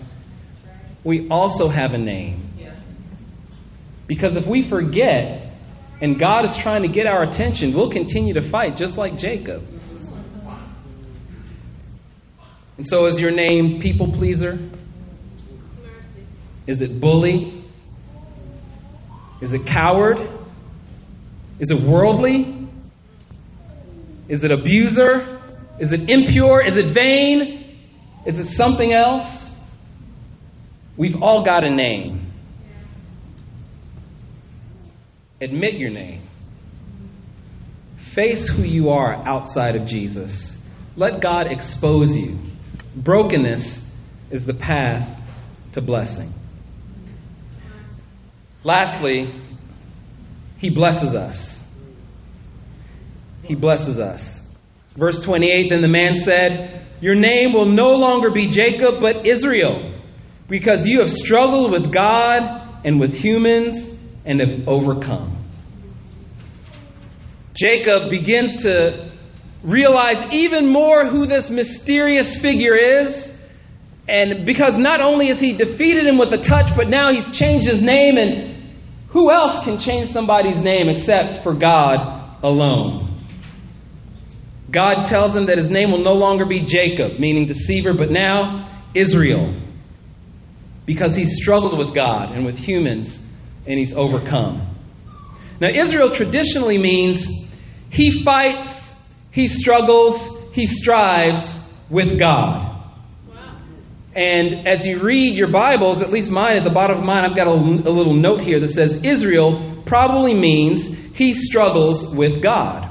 we 1.02 1.30
also 1.30 1.68
have 1.68 1.94
a 1.94 1.98
name. 1.98 2.52
Because 4.06 4.36
if 4.36 4.46
we 4.46 4.60
forget 4.60 5.50
and 6.02 6.20
God 6.20 6.44
is 6.44 6.54
trying 6.58 6.82
to 6.82 6.88
get 6.88 7.06
our 7.06 7.22
attention, 7.22 7.72
we'll 7.72 7.90
continue 7.90 8.34
to 8.34 8.42
fight 8.42 8.76
just 8.76 8.98
like 8.98 9.16
Jacob. 9.16 9.71
And 12.82 12.88
so, 12.88 13.06
is 13.06 13.20
your 13.20 13.30
name 13.30 13.80
people 13.80 14.10
pleaser? 14.10 14.58
Is 16.66 16.80
it 16.80 16.98
bully? 17.00 17.62
Is 19.40 19.54
it 19.54 19.64
coward? 19.64 20.18
Is 21.60 21.70
it 21.70 21.78
worldly? 21.78 22.68
Is 24.26 24.42
it 24.42 24.50
abuser? 24.50 25.40
Is 25.78 25.92
it 25.92 26.10
impure? 26.10 26.66
Is 26.66 26.76
it 26.76 26.86
vain? 26.86 27.78
Is 28.26 28.40
it 28.40 28.46
something 28.46 28.92
else? 28.92 29.48
We've 30.96 31.22
all 31.22 31.44
got 31.44 31.64
a 31.64 31.70
name. 31.70 32.32
Admit 35.40 35.74
your 35.74 35.90
name. 35.90 36.22
Face 38.10 38.48
who 38.48 38.64
you 38.64 38.90
are 38.90 39.14
outside 39.24 39.76
of 39.76 39.86
Jesus. 39.86 40.58
Let 40.96 41.20
God 41.20 41.46
expose 41.46 42.16
you. 42.16 42.51
Brokenness 42.94 43.84
is 44.30 44.44
the 44.44 44.54
path 44.54 45.08
to 45.72 45.80
blessing. 45.80 46.32
Lastly, 48.64 49.32
he 50.58 50.70
blesses 50.70 51.14
us. 51.14 51.60
He 53.42 53.54
blesses 53.54 53.98
us. 53.98 54.42
Verse 54.96 55.20
28 55.20 55.70
Then 55.70 55.82
the 55.82 55.88
man 55.88 56.14
said, 56.14 56.86
Your 57.00 57.14
name 57.14 57.52
will 57.52 57.66
no 57.66 57.92
longer 57.92 58.30
be 58.30 58.48
Jacob, 58.48 59.00
but 59.00 59.26
Israel, 59.26 59.98
because 60.48 60.86
you 60.86 61.00
have 61.00 61.10
struggled 61.10 61.72
with 61.72 61.92
God 61.92 62.84
and 62.84 63.00
with 63.00 63.14
humans 63.14 63.88
and 64.24 64.40
have 64.40 64.68
overcome. 64.68 65.38
Jacob 67.54 68.10
begins 68.10 68.62
to 68.62 69.01
realize 69.62 70.22
even 70.32 70.72
more 70.72 71.06
who 71.08 71.26
this 71.26 71.50
mysterious 71.50 72.38
figure 72.40 72.76
is. 72.76 73.28
And 74.08 74.44
because 74.44 74.76
not 74.76 75.00
only 75.00 75.28
has 75.28 75.40
he 75.40 75.52
defeated 75.52 76.06
him 76.06 76.18
with 76.18 76.32
a 76.32 76.38
touch, 76.38 76.74
but 76.76 76.88
now 76.88 77.12
he's 77.12 77.30
changed 77.36 77.66
his 77.66 77.82
name. 77.82 78.16
And 78.16 78.72
who 79.08 79.32
else 79.32 79.64
can 79.64 79.78
change 79.78 80.10
somebody's 80.10 80.60
name 80.62 80.88
except 80.88 81.42
for 81.42 81.54
God 81.54 82.42
alone? 82.42 83.08
God 84.70 85.04
tells 85.04 85.36
him 85.36 85.46
that 85.46 85.58
his 85.58 85.70
name 85.70 85.92
will 85.92 86.02
no 86.02 86.14
longer 86.14 86.46
be 86.46 86.60
Jacob, 86.64 87.20
meaning 87.20 87.46
deceiver, 87.46 87.92
but 87.92 88.10
now 88.10 88.86
Israel. 88.94 89.54
Because 90.86 91.14
he's 91.14 91.36
struggled 91.36 91.78
with 91.78 91.94
God 91.94 92.32
and 92.32 92.44
with 92.44 92.58
humans 92.58 93.24
and 93.66 93.78
he's 93.78 93.94
overcome. 93.94 94.66
Now, 95.60 95.68
Israel 95.80 96.10
traditionally 96.10 96.78
means 96.78 97.30
he 97.90 98.24
fights, 98.24 98.81
he 99.32 99.48
struggles, 99.48 100.38
he 100.52 100.66
strives 100.66 101.58
with 101.90 102.18
God. 102.18 102.68
And 104.14 104.68
as 104.68 104.84
you 104.84 105.02
read 105.02 105.34
your 105.38 105.50
Bibles, 105.50 106.02
at 106.02 106.12
least 106.12 106.30
mine, 106.30 106.58
at 106.58 106.64
the 106.64 106.74
bottom 106.74 106.98
of 106.98 107.04
mine, 107.04 107.24
I've 107.24 107.34
got 107.34 107.46
a, 107.46 107.52
a 107.52 107.92
little 107.92 108.14
note 108.14 108.42
here 108.42 108.60
that 108.60 108.68
says 108.68 109.02
Israel 109.02 109.82
probably 109.86 110.34
means 110.34 110.86
he 111.14 111.32
struggles 111.32 112.14
with 112.14 112.42
God. 112.42 112.90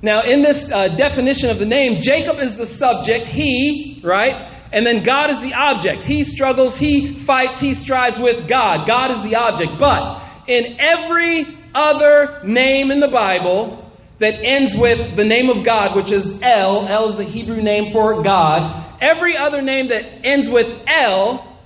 Now, 0.00 0.22
in 0.22 0.40
this 0.40 0.70
uh, 0.72 0.96
definition 0.96 1.50
of 1.50 1.58
the 1.58 1.66
name, 1.66 2.00
Jacob 2.00 2.38
is 2.38 2.56
the 2.56 2.66
subject, 2.66 3.26
he, 3.26 4.00
right? 4.02 4.52
And 4.72 4.86
then 4.86 5.02
God 5.04 5.30
is 5.32 5.42
the 5.42 5.54
object. 5.54 6.02
He 6.02 6.24
struggles, 6.24 6.78
he 6.78 7.20
fights, 7.20 7.60
he 7.60 7.74
strives 7.74 8.18
with 8.18 8.48
God. 8.48 8.86
God 8.86 9.16
is 9.16 9.22
the 9.22 9.36
object. 9.36 9.78
But 9.78 10.48
In 10.48 10.78
every 10.80 11.46
other 11.74 12.42
name 12.44 12.90
in 12.90 13.00
the 13.00 13.08
Bible 13.08 13.83
that 14.18 14.34
ends 14.44 14.74
with 14.76 15.16
the 15.16 15.24
name 15.24 15.50
of 15.50 15.64
God, 15.64 15.96
which 15.96 16.12
is 16.12 16.40
El, 16.42 16.88
El 16.88 17.10
is 17.10 17.16
the 17.16 17.24
Hebrew 17.24 17.62
name 17.62 17.92
for 17.92 18.22
God, 18.22 18.98
every 19.02 19.36
other 19.36 19.60
name 19.60 19.88
that 19.88 20.24
ends 20.24 20.48
with 20.48 20.68
El, 20.86 21.58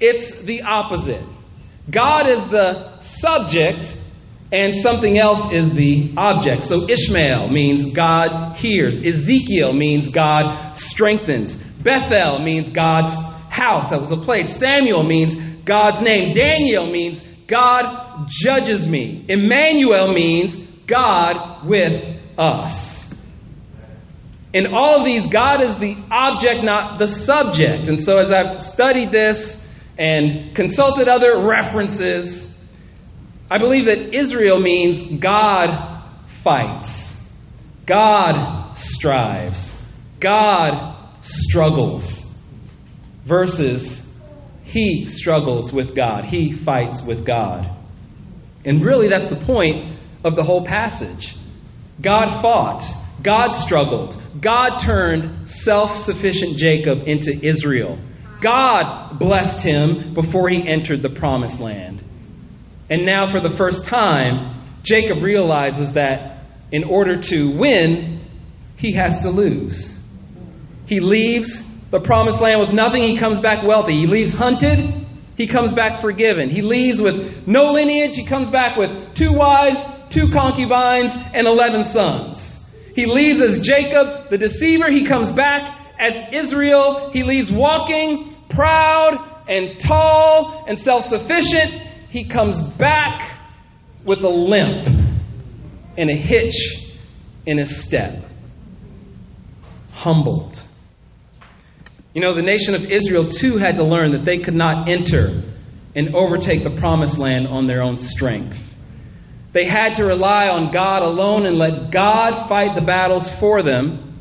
it's 0.00 0.42
the 0.42 0.62
opposite. 0.62 1.24
God 1.90 2.32
is 2.32 2.48
the 2.48 3.00
subject 3.00 3.98
and 4.52 4.74
something 4.74 5.18
else 5.18 5.50
is 5.52 5.72
the 5.72 6.12
object. 6.16 6.62
So 6.62 6.86
Ishmael 6.88 7.48
means 7.48 7.92
God 7.92 8.56
hears. 8.56 8.98
Ezekiel 9.04 9.72
means 9.72 10.10
God 10.10 10.74
strengthens. 10.74 11.56
Bethel 11.56 12.40
means 12.40 12.70
God's 12.70 13.14
house. 13.50 13.90
That 13.90 14.00
was 14.00 14.12
a 14.12 14.16
place. 14.16 14.54
Samuel 14.54 15.04
means 15.04 15.34
God's 15.64 16.02
name. 16.02 16.32
Daniel 16.32 16.86
means 16.86 17.22
God 17.46 18.26
judges 18.28 18.86
me. 18.86 19.24
Emmanuel 19.28 20.12
means 20.12 20.61
God 20.86 21.66
with 21.66 22.20
us. 22.38 22.92
In 24.52 24.66
all 24.66 24.98
of 24.98 25.04
these, 25.04 25.26
God 25.28 25.62
is 25.62 25.78
the 25.78 25.96
object, 26.10 26.62
not 26.62 26.98
the 26.98 27.06
subject. 27.06 27.88
And 27.88 27.98
so 27.98 28.18
as 28.20 28.30
I've 28.30 28.60
studied 28.60 29.10
this 29.10 29.58
and 29.98 30.54
consulted 30.54 31.08
other 31.08 31.46
references, 31.46 32.54
I 33.50 33.58
believe 33.58 33.86
that 33.86 34.14
Israel 34.14 34.60
means 34.60 35.20
God 35.20 36.02
fights, 36.42 37.16
God 37.86 38.74
strives, 38.76 39.74
God 40.20 40.96
struggles, 41.22 42.24
versus 43.24 44.06
he 44.64 45.06
struggles 45.06 45.72
with 45.72 45.94
God, 45.94 46.26
he 46.26 46.52
fights 46.52 47.02
with 47.02 47.26
God. 47.26 47.76
And 48.64 48.82
really, 48.82 49.08
that's 49.08 49.28
the 49.28 49.36
point 49.36 49.91
of 50.24 50.36
the 50.36 50.42
whole 50.42 50.64
passage. 50.64 51.36
God 52.00 52.40
fought, 52.40 52.84
God 53.22 53.50
struggled, 53.50 54.16
God 54.40 54.78
turned 54.78 55.48
self 55.48 55.96
sufficient 55.96 56.56
Jacob 56.56 57.06
into 57.06 57.32
Israel. 57.46 57.98
God 58.40 59.18
blessed 59.18 59.62
him 59.62 60.14
before 60.14 60.48
he 60.48 60.66
entered 60.66 61.02
the 61.02 61.10
promised 61.10 61.60
land. 61.60 62.02
And 62.90 63.06
now, 63.06 63.30
for 63.30 63.40
the 63.40 63.56
first 63.56 63.86
time, 63.86 64.80
Jacob 64.82 65.22
realizes 65.22 65.92
that 65.92 66.44
in 66.72 66.84
order 66.84 67.20
to 67.20 67.56
win, 67.56 68.26
he 68.76 68.94
has 68.94 69.20
to 69.22 69.30
lose. 69.30 69.96
He 70.86 70.98
leaves 70.98 71.62
the 71.90 72.00
promised 72.00 72.40
land 72.40 72.60
with 72.60 72.72
nothing, 72.72 73.02
he 73.02 73.18
comes 73.18 73.38
back 73.38 73.62
wealthy. 73.64 74.00
He 74.00 74.06
leaves 74.06 74.34
hunted, 74.34 75.01
he 75.36 75.46
comes 75.46 75.72
back 75.72 76.00
forgiven. 76.00 76.50
He 76.50 76.62
leaves 76.62 77.00
with 77.00 77.46
no 77.46 77.72
lineage, 77.72 78.14
he 78.14 78.26
comes 78.26 78.50
back 78.50 78.76
with 78.76 79.14
two 79.14 79.32
wives, 79.32 79.78
two 80.10 80.28
concubines, 80.30 81.12
and 81.34 81.46
11 81.46 81.84
sons. 81.84 82.64
He 82.94 83.06
leaves 83.06 83.40
as 83.40 83.60
Jacob, 83.60 84.30
the 84.30 84.38
deceiver, 84.38 84.90
he 84.90 85.06
comes 85.06 85.32
back 85.32 85.78
as 85.98 86.14
Israel. 86.32 87.10
He 87.10 87.22
leaves 87.22 87.50
walking 87.50 88.36
proud 88.50 89.18
and 89.48 89.80
tall 89.80 90.64
and 90.68 90.78
self 90.78 91.04
sufficient 91.06 91.72
he 92.10 92.24
comes 92.24 92.60
back 92.60 93.40
with 94.04 94.20
a 94.20 94.28
limp 94.28 94.86
and 95.96 96.10
a 96.10 96.16
hitch 96.16 96.92
in 97.46 97.56
his 97.58 97.82
step. 97.82 98.22
Humbled. 99.92 100.61
You 102.14 102.20
know, 102.20 102.34
the 102.34 102.42
nation 102.42 102.74
of 102.74 102.90
Israel 102.90 103.30
too 103.30 103.56
had 103.56 103.76
to 103.76 103.84
learn 103.84 104.12
that 104.12 104.24
they 104.24 104.38
could 104.38 104.54
not 104.54 104.88
enter 104.88 105.42
and 105.94 106.14
overtake 106.14 106.62
the 106.62 106.70
promised 106.70 107.18
land 107.18 107.46
on 107.46 107.66
their 107.66 107.82
own 107.82 107.96
strength. 107.96 108.58
They 109.52 109.66
had 109.66 109.94
to 109.94 110.04
rely 110.04 110.48
on 110.48 110.70
God 110.72 111.02
alone 111.02 111.46
and 111.46 111.56
let 111.56 111.90
God 111.90 112.48
fight 112.48 112.74
the 112.74 112.84
battles 112.84 113.30
for 113.38 113.62
them. 113.62 114.20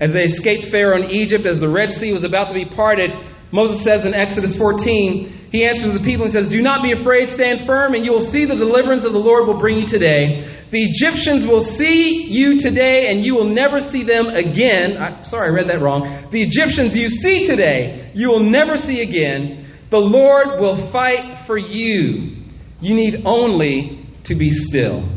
As 0.00 0.12
they 0.12 0.22
escaped 0.22 0.66
Pharaoh 0.66 1.02
in 1.02 1.10
Egypt, 1.10 1.46
as 1.46 1.60
the 1.60 1.68
Red 1.68 1.92
Sea 1.92 2.12
was 2.12 2.24
about 2.24 2.48
to 2.48 2.54
be 2.54 2.64
parted, 2.64 3.10
Moses 3.52 3.82
says 3.82 4.04
in 4.04 4.14
Exodus 4.14 4.56
14, 4.56 5.50
he 5.52 5.64
answers 5.64 5.92
the 5.92 6.00
people 6.00 6.24
and 6.24 6.32
says, 6.32 6.48
Do 6.48 6.60
not 6.60 6.82
be 6.82 6.92
afraid, 6.92 7.30
stand 7.30 7.66
firm, 7.66 7.94
and 7.94 8.04
you 8.04 8.12
will 8.12 8.20
see 8.20 8.44
the 8.44 8.56
deliverance 8.56 9.04
of 9.04 9.12
the 9.12 9.20
Lord 9.20 9.46
will 9.46 9.58
bring 9.58 9.78
you 9.78 9.86
today. 9.86 10.53
The 10.70 10.82
Egyptians 10.82 11.46
will 11.46 11.60
see 11.60 12.24
you 12.24 12.58
today, 12.58 13.06
and 13.08 13.24
you 13.24 13.34
will 13.34 13.48
never 13.48 13.80
see 13.80 14.02
them 14.02 14.26
again. 14.26 14.96
I, 14.96 15.22
sorry, 15.22 15.50
I 15.50 15.54
read 15.54 15.68
that 15.68 15.80
wrong. 15.80 16.28
The 16.30 16.42
Egyptians 16.42 16.96
you 16.96 17.08
see 17.08 17.46
today, 17.46 18.10
you 18.14 18.28
will 18.28 18.42
never 18.42 18.76
see 18.76 19.00
again. 19.00 19.72
The 19.90 20.00
Lord 20.00 20.60
will 20.60 20.86
fight 20.88 21.46
for 21.46 21.56
you. 21.56 22.42
You 22.80 22.94
need 22.94 23.22
only 23.24 24.08
to 24.24 24.34
be 24.34 24.50
still. 24.50 25.08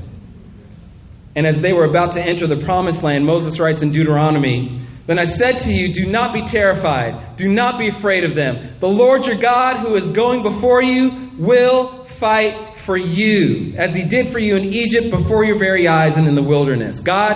And 1.35 1.47
as 1.47 1.59
they 1.59 1.73
were 1.73 1.85
about 1.85 2.13
to 2.13 2.21
enter 2.21 2.47
the 2.47 2.63
promised 2.63 3.03
land, 3.03 3.25
Moses 3.25 3.59
writes 3.59 3.81
in 3.81 3.91
Deuteronomy 3.91 4.87
then 5.07 5.19
I 5.19 5.23
said 5.23 5.61
to 5.61 5.71
you, 5.73 5.93
Do 5.93 6.05
not 6.05 6.33
be 6.33 6.43
terrified. 6.43 7.37
Do 7.37 7.47
not 7.47 7.79
be 7.79 7.87
afraid 7.87 8.25
of 8.25 8.35
them. 8.35 8.75
The 8.81 8.87
Lord 8.87 9.25
your 9.25 9.37
God, 9.37 9.79
who 9.79 9.95
is 9.95 10.09
going 10.09 10.43
before 10.43 10.83
you, 10.83 11.31
will 11.39 12.03
fight 12.19 12.76
for 12.87 12.97
you, 12.97 13.75
as 13.77 13.93
he 13.93 14.03
did 14.03 14.31
for 14.31 14.39
you 14.39 14.55
in 14.55 14.73
Egypt 14.73 15.11
before 15.11 15.43
your 15.43 15.59
very 15.59 15.87
eyes 15.87 16.15
and 16.15 16.25
in 16.25 16.33
the 16.33 16.41
wilderness. 16.41 17.01
God 17.01 17.35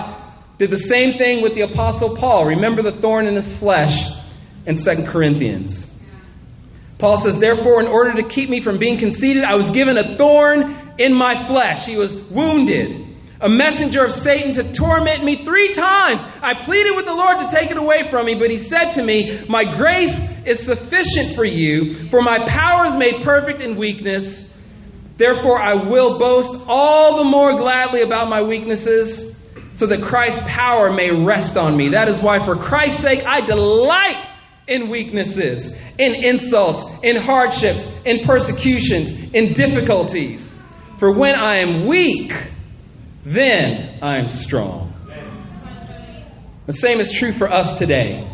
did 0.58 0.70
the 0.70 0.78
same 0.78 1.18
thing 1.18 1.42
with 1.42 1.54
the 1.54 1.60
Apostle 1.60 2.16
Paul. 2.16 2.46
Remember 2.46 2.82
the 2.82 3.00
thorn 3.00 3.28
in 3.28 3.36
his 3.36 3.56
flesh 3.56 4.08
in 4.66 4.74
2 4.74 5.04
Corinthians. 5.04 5.88
Paul 6.98 7.18
says, 7.18 7.38
Therefore, 7.38 7.82
in 7.82 7.86
order 7.86 8.20
to 8.22 8.28
keep 8.28 8.48
me 8.48 8.62
from 8.62 8.78
being 8.78 8.98
conceited, 8.98 9.44
I 9.44 9.54
was 9.54 9.70
given 9.70 9.98
a 9.98 10.16
thorn 10.16 10.94
in 10.98 11.14
my 11.14 11.46
flesh. 11.46 11.84
He 11.84 11.98
was 11.98 12.14
wounded 12.30 13.02
a 13.42 13.48
messenger 13.48 14.04
of 14.04 14.12
Satan 14.12 14.54
to 14.54 14.72
torment 14.72 15.24
me 15.24 15.44
three 15.44 15.74
times. 15.74 16.22
I 16.22 16.64
pleaded 16.64 16.94
with 16.94 17.06
the 17.06 17.14
Lord 17.14 17.38
to 17.40 17.50
take 17.54 17.72
it 17.72 17.76
away 17.76 18.08
from 18.08 18.26
me, 18.26 18.36
but 18.38 18.50
he 18.50 18.58
said 18.58 18.92
to 18.92 19.02
me, 19.02 19.44
My 19.48 19.64
grace 19.76 20.16
is 20.46 20.60
sufficient 20.60 21.34
for 21.34 21.44
you, 21.44 22.08
for 22.08 22.22
my 22.22 22.46
power 22.46 22.86
is 22.86 22.94
made 22.94 23.24
perfect 23.24 23.60
in 23.60 23.76
weakness. 23.76 24.48
Therefore, 25.16 25.60
I 25.60 25.88
will 25.88 26.18
boast 26.18 26.64
all 26.68 27.18
the 27.18 27.24
more 27.24 27.52
gladly 27.52 28.02
about 28.02 28.28
my 28.28 28.42
weaknesses, 28.42 29.34
so 29.74 29.86
that 29.86 30.02
Christ's 30.02 30.40
power 30.46 30.92
may 30.92 31.10
rest 31.24 31.56
on 31.56 31.76
me. 31.76 31.90
That 31.92 32.08
is 32.08 32.22
why, 32.22 32.44
for 32.44 32.56
Christ's 32.56 33.00
sake, 33.00 33.24
I 33.26 33.44
delight 33.44 34.30
in 34.68 34.90
weaknesses, 34.90 35.74
in 35.98 36.14
insults, 36.14 36.84
in 37.02 37.16
hardships, 37.16 37.90
in 38.04 38.24
persecutions, 38.24 39.10
in 39.32 39.52
difficulties. 39.52 40.52
For 40.98 41.18
when 41.18 41.34
I 41.34 41.58
am 41.58 41.86
weak, 41.86 42.32
then 43.24 43.98
I'm 44.02 44.28
strong. 44.28 44.92
The 46.66 46.72
same 46.72 47.00
is 47.00 47.10
true 47.10 47.32
for 47.32 47.52
us 47.52 47.78
today. 47.78 48.28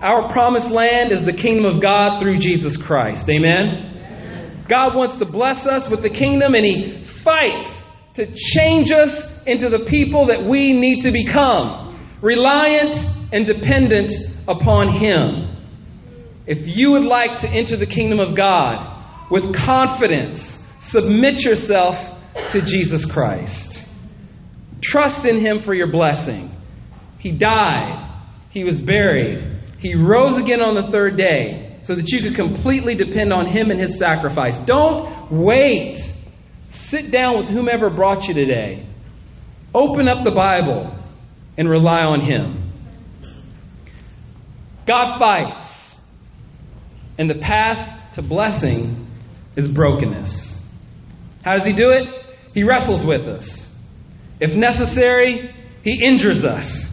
Our 0.00 0.28
promised 0.28 0.70
land 0.70 1.10
is 1.10 1.24
the 1.24 1.32
kingdom 1.32 1.64
of 1.64 1.82
God 1.82 2.20
through 2.20 2.38
Jesus 2.38 2.76
Christ. 2.76 3.28
Amen? 3.28 3.93
God 4.68 4.94
wants 4.94 5.18
to 5.18 5.26
bless 5.26 5.66
us 5.66 5.90
with 5.90 6.02
the 6.02 6.08
kingdom, 6.08 6.54
and 6.54 6.64
He 6.64 7.04
fights 7.04 7.84
to 8.14 8.26
change 8.34 8.90
us 8.90 9.42
into 9.46 9.68
the 9.68 9.84
people 9.84 10.26
that 10.26 10.44
we 10.44 10.72
need 10.72 11.02
to 11.02 11.12
become, 11.12 11.98
reliant 12.22 12.96
and 13.32 13.46
dependent 13.46 14.12
upon 14.48 14.94
Him. 14.94 15.50
If 16.46 16.66
you 16.66 16.92
would 16.92 17.04
like 17.04 17.40
to 17.40 17.48
enter 17.48 17.76
the 17.76 17.86
kingdom 17.86 18.20
of 18.20 18.36
God 18.36 19.30
with 19.30 19.54
confidence, 19.54 20.66
submit 20.80 21.42
yourself 21.42 21.98
to 22.50 22.60
Jesus 22.60 23.04
Christ. 23.04 23.82
Trust 24.80 25.26
in 25.26 25.40
Him 25.40 25.60
for 25.60 25.74
your 25.74 25.90
blessing. 25.90 26.54
He 27.18 27.32
died, 27.32 28.10
He 28.50 28.64
was 28.64 28.80
buried, 28.80 29.42
He 29.78 29.94
rose 29.94 30.36
again 30.38 30.60
on 30.60 30.74
the 30.74 30.90
third 30.90 31.16
day 31.16 31.63
so 31.84 31.94
that 31.94 32.08
you 32.10 32.20
could 32.20 32.34
completely 32.34 32.94
depend 32.94 33.32
on 33.32 33.46
Him 33.46 33.70
and 33.70 33.80
His 33.80 33.98
sacrifice. 33.98 34.58
Don't 34.58 35.30
wait. 35.30 36.04
Sit 36.70 37.10
down 37.10 37.38
with 37.38 37.48
whomever 37.48 37.90
brought 37.90 38.26
you 38.26 38.34
today. 38.34 38.86
Open 39.74 40.08
up 40.08 40.24
the 40.24 40.30
Bible 40.30 40.94
and 41.56 41.68
rely 41.68 42.00
on 42.00 42.20
Him. 42.20 42.72
God 44.86 45.18
fights, 45.18 45.94
and 47.18 47.30
the 47.30 47.38
path 47.38 48.12
to 48.14 48.22
blessing 48.22 49.06
is 49.56 49.68
brokenness. 49.68 50.60
How 51.44 51.56
does 51.56 51.66
He 51.66 51.72
do 51.72 51.90
it? 51.90 52.08
He 52.54 52.64
wrestles 52.64 53.04
with 53.04 53.26
us. 53.26 53.64
If 54.40 54.54
necessary, 54.54 55.54
he 55.82 56.04
injures 56.04 56.44
us. 56.44 56.90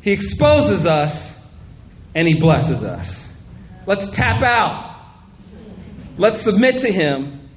He 0.00 0.12
exposes 0.12 0.86
us 0.86 1.34
and 2.14 2.26
he 2.26 2.40
blesses 2.40 2.82
us. 2.82 3.27
Let's 3.88 4.10
tap 4.10 4.42
out. 4.42 5.00
Let's 6.18 6.42
submit 6.42 6.76
to 6.82 6.92
him. 6.92 7.48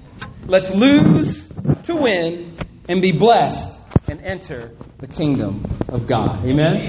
Let's 0.48 0.74
lose 0.74 1.46
to 1.84 1.96
win 1.96 2.58
and 2.88 3.02
be 3.02 3.12
blessed 3.12 3.78
and 4.08 4.22
enter 4.22 4.72
the 5.00 5.08
kingdom 5.08 5.66
of 5.90 6.08
God. 6.08 6.46
Amen. 6.46 6.88